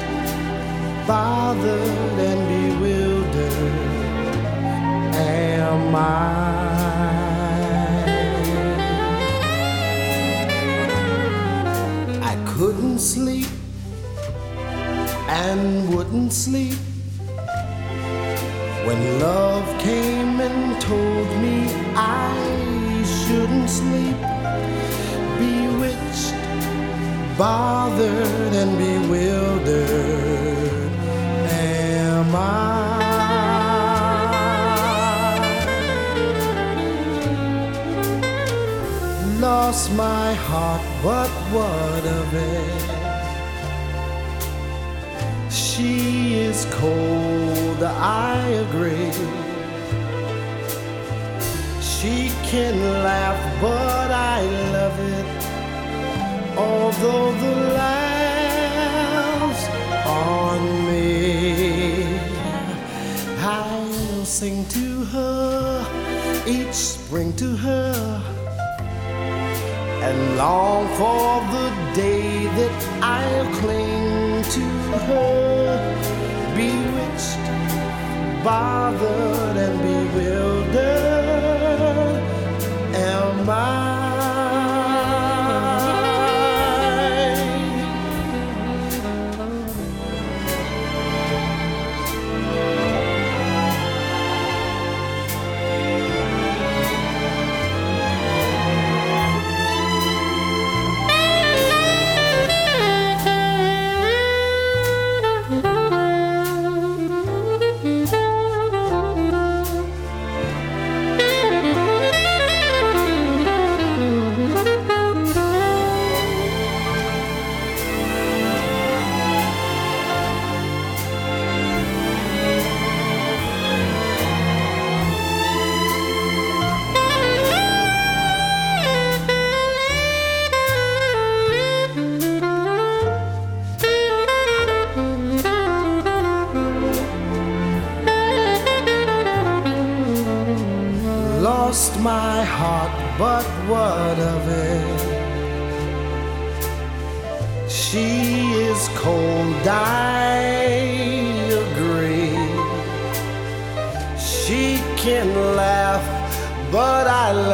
bothered, 1.07 2.19
and 2.29 2.41
bewildered. 2.53 3.73
Am 5.15 5.95
I? 5.95 5.99
I 12.23 12.35
couldn't 12.55 12.99
sleep 12.99 13.49
and 15.29 15.95
wouldn't 15.95 16.33
sleep 16.33 16.79
when 18.87 19.21
love 19.21 19.67
came 19.81 20.41
and 20.41 20.81
told 20.81 21.29
me 21.41 21.69
I 21.95 22.52
sleep. 23.83 24.19
Bewitched, 25.43 26.37
bothered, 27.37 28.53
and 28.63 28.73
bewildered. 28.85 29.83
Am 31.51 32.35
I? 32.35 32.41
Lost 39.41 39.87
my 39.93 40.29
heart, 40.49 40.85
but 41.03 41.31
what 41.55 42.03
of 42.21 42.29
it? 42.55 42.83
She 45.51 45.95
is 46.49 46.59
cold, 46.81 47.83
I 47.83 48.37
agree. 48.65 49.42
Can 52.53 52.77
laugh, 53.03 53.41
but 53.63 54.11
I 54.11 54.43
love 54.77 54.99
it. 55.17 55.27
Although 56.55 57.33
the 57.45 57.55
laughs 57.81 59.65
on 60.07 60.61
me, 60.87 62.19
I'll 63.41 64.25
sing 64.27 64.67
to 64.67 65.05
her 65.15 65.87
each 66.47 66.75
spring 66.75 67.33
to 67.37 67.57
her 67.57 68.23
and 70.07 70.37
long 70.37 70.85
for 70.99 71.41
the 71.57 71.69
day 71.95 72.45
that 72.59 72.79
I'll 73.19 73.49
cling 73.61 74.43
to 74.57 74.67
her, 75.07 75.71
bewitched, 76.55 77.45
bothered, 78.45 79.57
and 79.57 79.77
bewildered. 79.89 81.12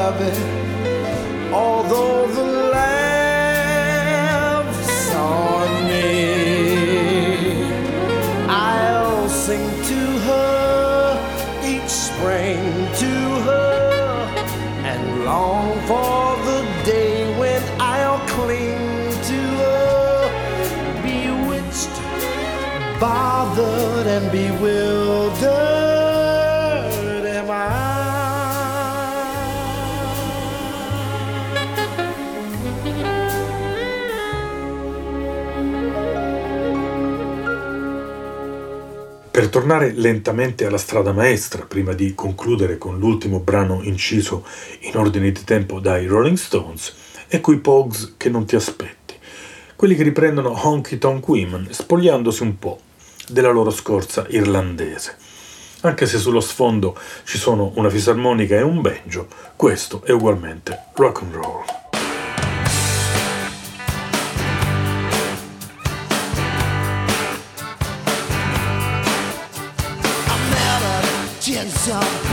I 0.08 0.47
Per 39.48 39.60
tornare 39.60 39.92
lentamente 39.92 40.66
alla 40.66 40.76
strada 40.76 41.10
maestra, 41.14 41.64
prima 41.64 41.94
di 41.94 42.14
concludere 42.14 42.76
con 42.76 42.98
l'ultimo 42.98 43.40
brano 43.40 43.80
inciso 43.82 44.44
in 44.80 44.94
ordine 44.94 45.32
di 45.32 45.42
tempo 45.42 45.80
dai 45.80 46.04
Rolling 46.04 46.36
Stones, 46.36 46.94
ecco 47.28 47.52
i 47.52 47.58
Pogues 47.58 48.16
che 48.18 48.28
non 48.28 48.44
ti 48.44 48.56
aspetti, 48.56 49.14
quelli 49.74 49.94
che 49.94 50.02
riprendono 50.02 50.50
Honky 50.50 50.98
Tonk 50.98 51.26
Women, 51.26 51.68
spogliandosi 51.70 52.42
un 52.42 52.58
po' 52.58 52.78
della 53.26 53.50
loro 53.50 53.70
scorza 53.70 54.26
irlandese. 54.28 55.16
Anche 55.80 56.04
se 56.04 56.18
sullo 56.18 56.40
sfondo 56.40 56.94
ci 57.24 57.38
sono 57.38 57.72
una 57.76 57.88
fisarmonica 57.88 58.54
e 58.54 58.60
un 58.60 58.82
banjo, 58.82 59.28
questo 59.56 60.02
è 60.04 60.10
ugualmente 60.10 60.88
rock 60.94 61.22
and 61.22 61.32
roll. 61.32 61.87
Just 71.88 72.27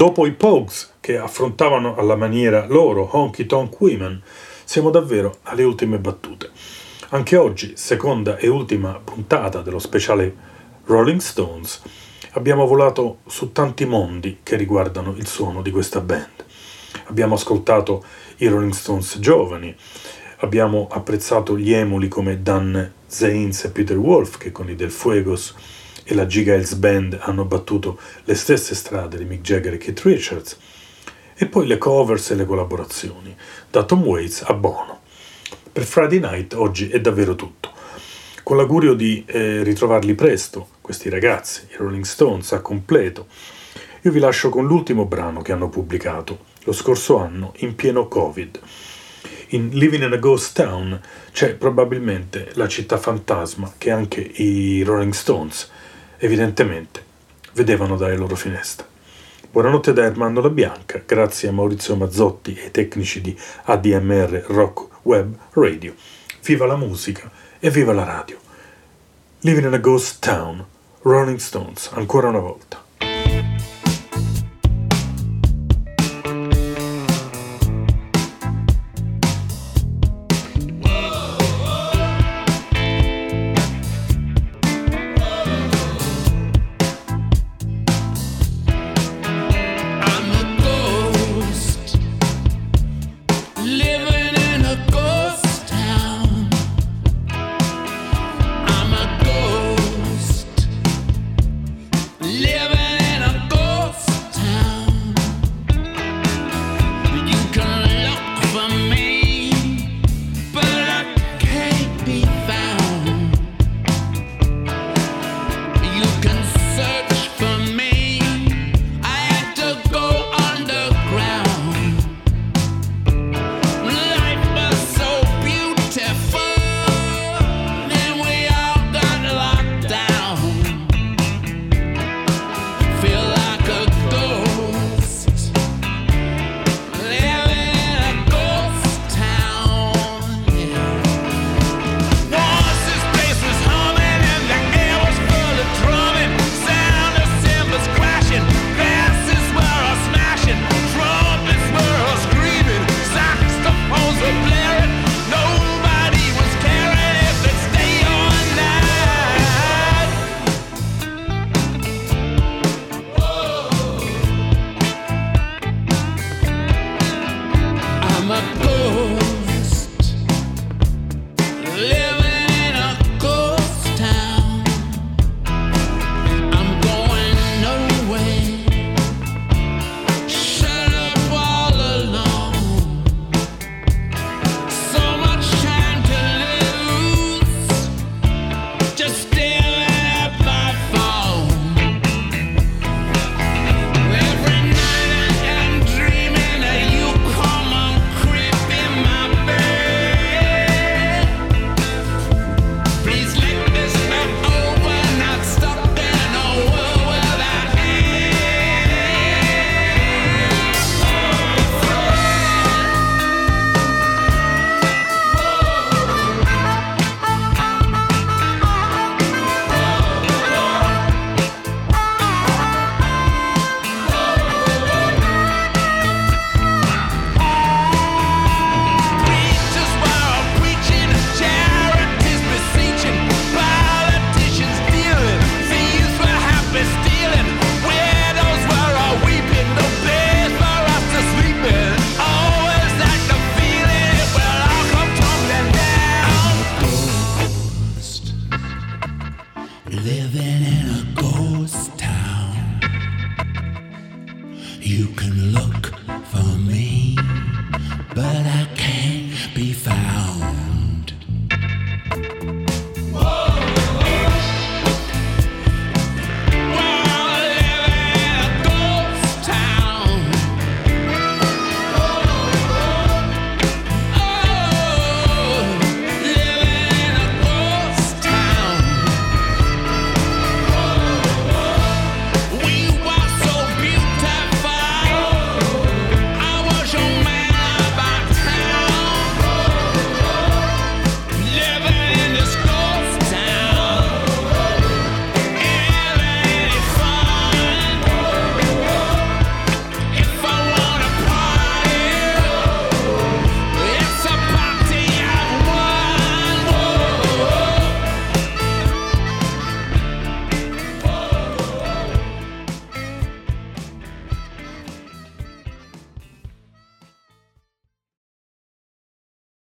Dopo 0.00 0.24
i 0.24 0.32
Pogues, 0.32 0.94
che 0.98 1.18
affrontavano 1.18 1.94
alla 1.94 2.16
maniera 2.16 2.64
loro 2.66 3.06
Honky 3.12 3.44
Tonk 3.44 3.78
Women, 3.78 4.22
siamo 4.64 4.88
davvero 4.88 5.40
alle 5.42 5.62
ultime 5.62 5.98
battute. 5.98 6.48
Anche 7.10 7.36
oggi, 7.36 7.74
seconda 7.76 8.38
e 8.38 8.48
ultima 8.48 8.98
puntata 9.04 9.60
dello 9.60 9.78
speciale 9.78 10.34
Rolling 10.86 11.20
Stones, 11.20 11.82
abbiamo 12.30 12.64
volato 12.66 13.18
su 13.26 13.52
tanti 13.52 13.84
mondi 13.84 14.38
che 14.42 14.56
riguardano 14.56 15.12
il 15.18 15.26
suono 15.26 15.60
di 15.60 15.70
questa 15.70 16.00
band. 16.00 16.46
Abbiamo 17.08 17.34
ascoltato 17.34 18.02
i 18.38 18.46
Rolling 18.46 18.72
Stones 18.72 19.18
giovani, 19.18 19.76
abbiamo 20.38 20.88
apprezzato 20.90 21.58
gli 21.58 21.74
emuli 21.74 22.08
come 22.08 22.40
Dan 22.40 22.90
Zanes 23.06 23.64
e 23.64 23.70
Peter 23.70 23.98
Wolf 23.98 24.38
che 24.38 24.50
con 24.50 24.70
i 24.70 24.76
Del 24.76 24.92
Fuegos 24.92 25.54
e 26.10 26.14
la 26.14 26.26
Giga 26.26 26.56
Hills 26.56 26.74
Band 26.74 27.16
hanno 27.20 27.44
battuto 27.44 27.96
le 28.24 28.34
stesse 28.34 28.74
strade 28.74 29.16
di 29.16 29.24
Mick 29.24 29.42
Jagger 29.42 29.74
e 29.74 29.78
Keith 29.78 30.00
Richards, 30.00 30.58
e 31.36 31.46
poi 31.46 31.68
le 31.68 31.78
covers 31.78 32.30
e 32.30 32.34
le 32.34 32.44
collaborazioni, 32.44 33.36
da 33.70 33.84
Tom 33.84 34.02
Waits 34.02 34.42
a 34.44 34.54
Bono. 34.54 35.02
Per 35.70 35.84
Friday 35.84 36.18
Night 36.18 36.54
oggi 36.54 36.88
è 36.88 37.00
davvero 37.00 37.36
tutto. 37.36 37.70
Con 38.42 38.56
l'augurio 38.56 38.94
di 38.94 39.22
eh, 39.24 39.62
ritrovarli 39.62 40.16
presto, 40.16 40.70
questi 40.80 41.08
ragazzi, 41.08 41.68
i 41.70 41.76
Rolling 41.76 42.02
Stones 42.02 42.50
a 42.52 42.60
completo, 42.60 43.28
io 44.00 44.10
vi 44.10 44.18
lascio 44.18 44.48
con 44.48 44.66
l'ultimo 44.66 45.04
brano 45.04 45.42
che 45.42 45.52
hanno 45.52 45.68
pubblicato 45.68 46.46
lo 46.64 46.72
scorso 46.72 47.18
anno 47.18 47.52
in 47.58 47.76
pieno 47.76 48.08
Covid. 48.08 48.60
In 49.50 49.68
Living 49.74 50.02
in 50.02 50.12
a 50.12 50.16
Ghost 50.16 50.56
Town 50.56 51.00
c'è 51.30 51.54
probabilmente 51.54 52.50
la 52.54 52.66
città 52.66 52.96
fantasma 52.96 53.74
che 53.78 53.92
anche 53.92 54.20
i 54.20 54.82
Rolling 54.82 55.12
Stones 55.12 55.70
evidentemente, 56.22 57.02
vedevano 57.54 57.96
dalle 57.96 58.16
loro 58.16 58.36
finestre. 58.36 58.86
Buonanotte 59.50 59.94
da 59.94 60.04
Armando 60.04 60.42
La 60.42 60.50
Bianca, 60.50 61.02
grazie 61.04 61.48
a 61.48 61.52
Maurizio 61.52 61.96
Mazzotti 61.96 62.54
e 62.54 62.64
ai 62.64 62.70
tecnici 62.70 63.22
di 63.22 63.36
ADMR 63.64 64.44
Rock 64.48 64.98
Web 65.04 65.34
Radio. 65.52 65.94
Viva 66.42 66.66
la 66.66 66.76
musica 66.76 67.30
e 67.58 67.70
viva 67.70 67.94
la 67.94 68.04
radio. 68.04 68.38
Living 69.40 69.66
in 69.66 69.72
a 69.72 69.78
Ghost 69.78 70.18
Town, 70.20 70.62
Rolling 71.02 71.38
Stones, 71.38 71.90
ancora 71.94 72.28
una 72.28 72.40
volta. 72.40 72.89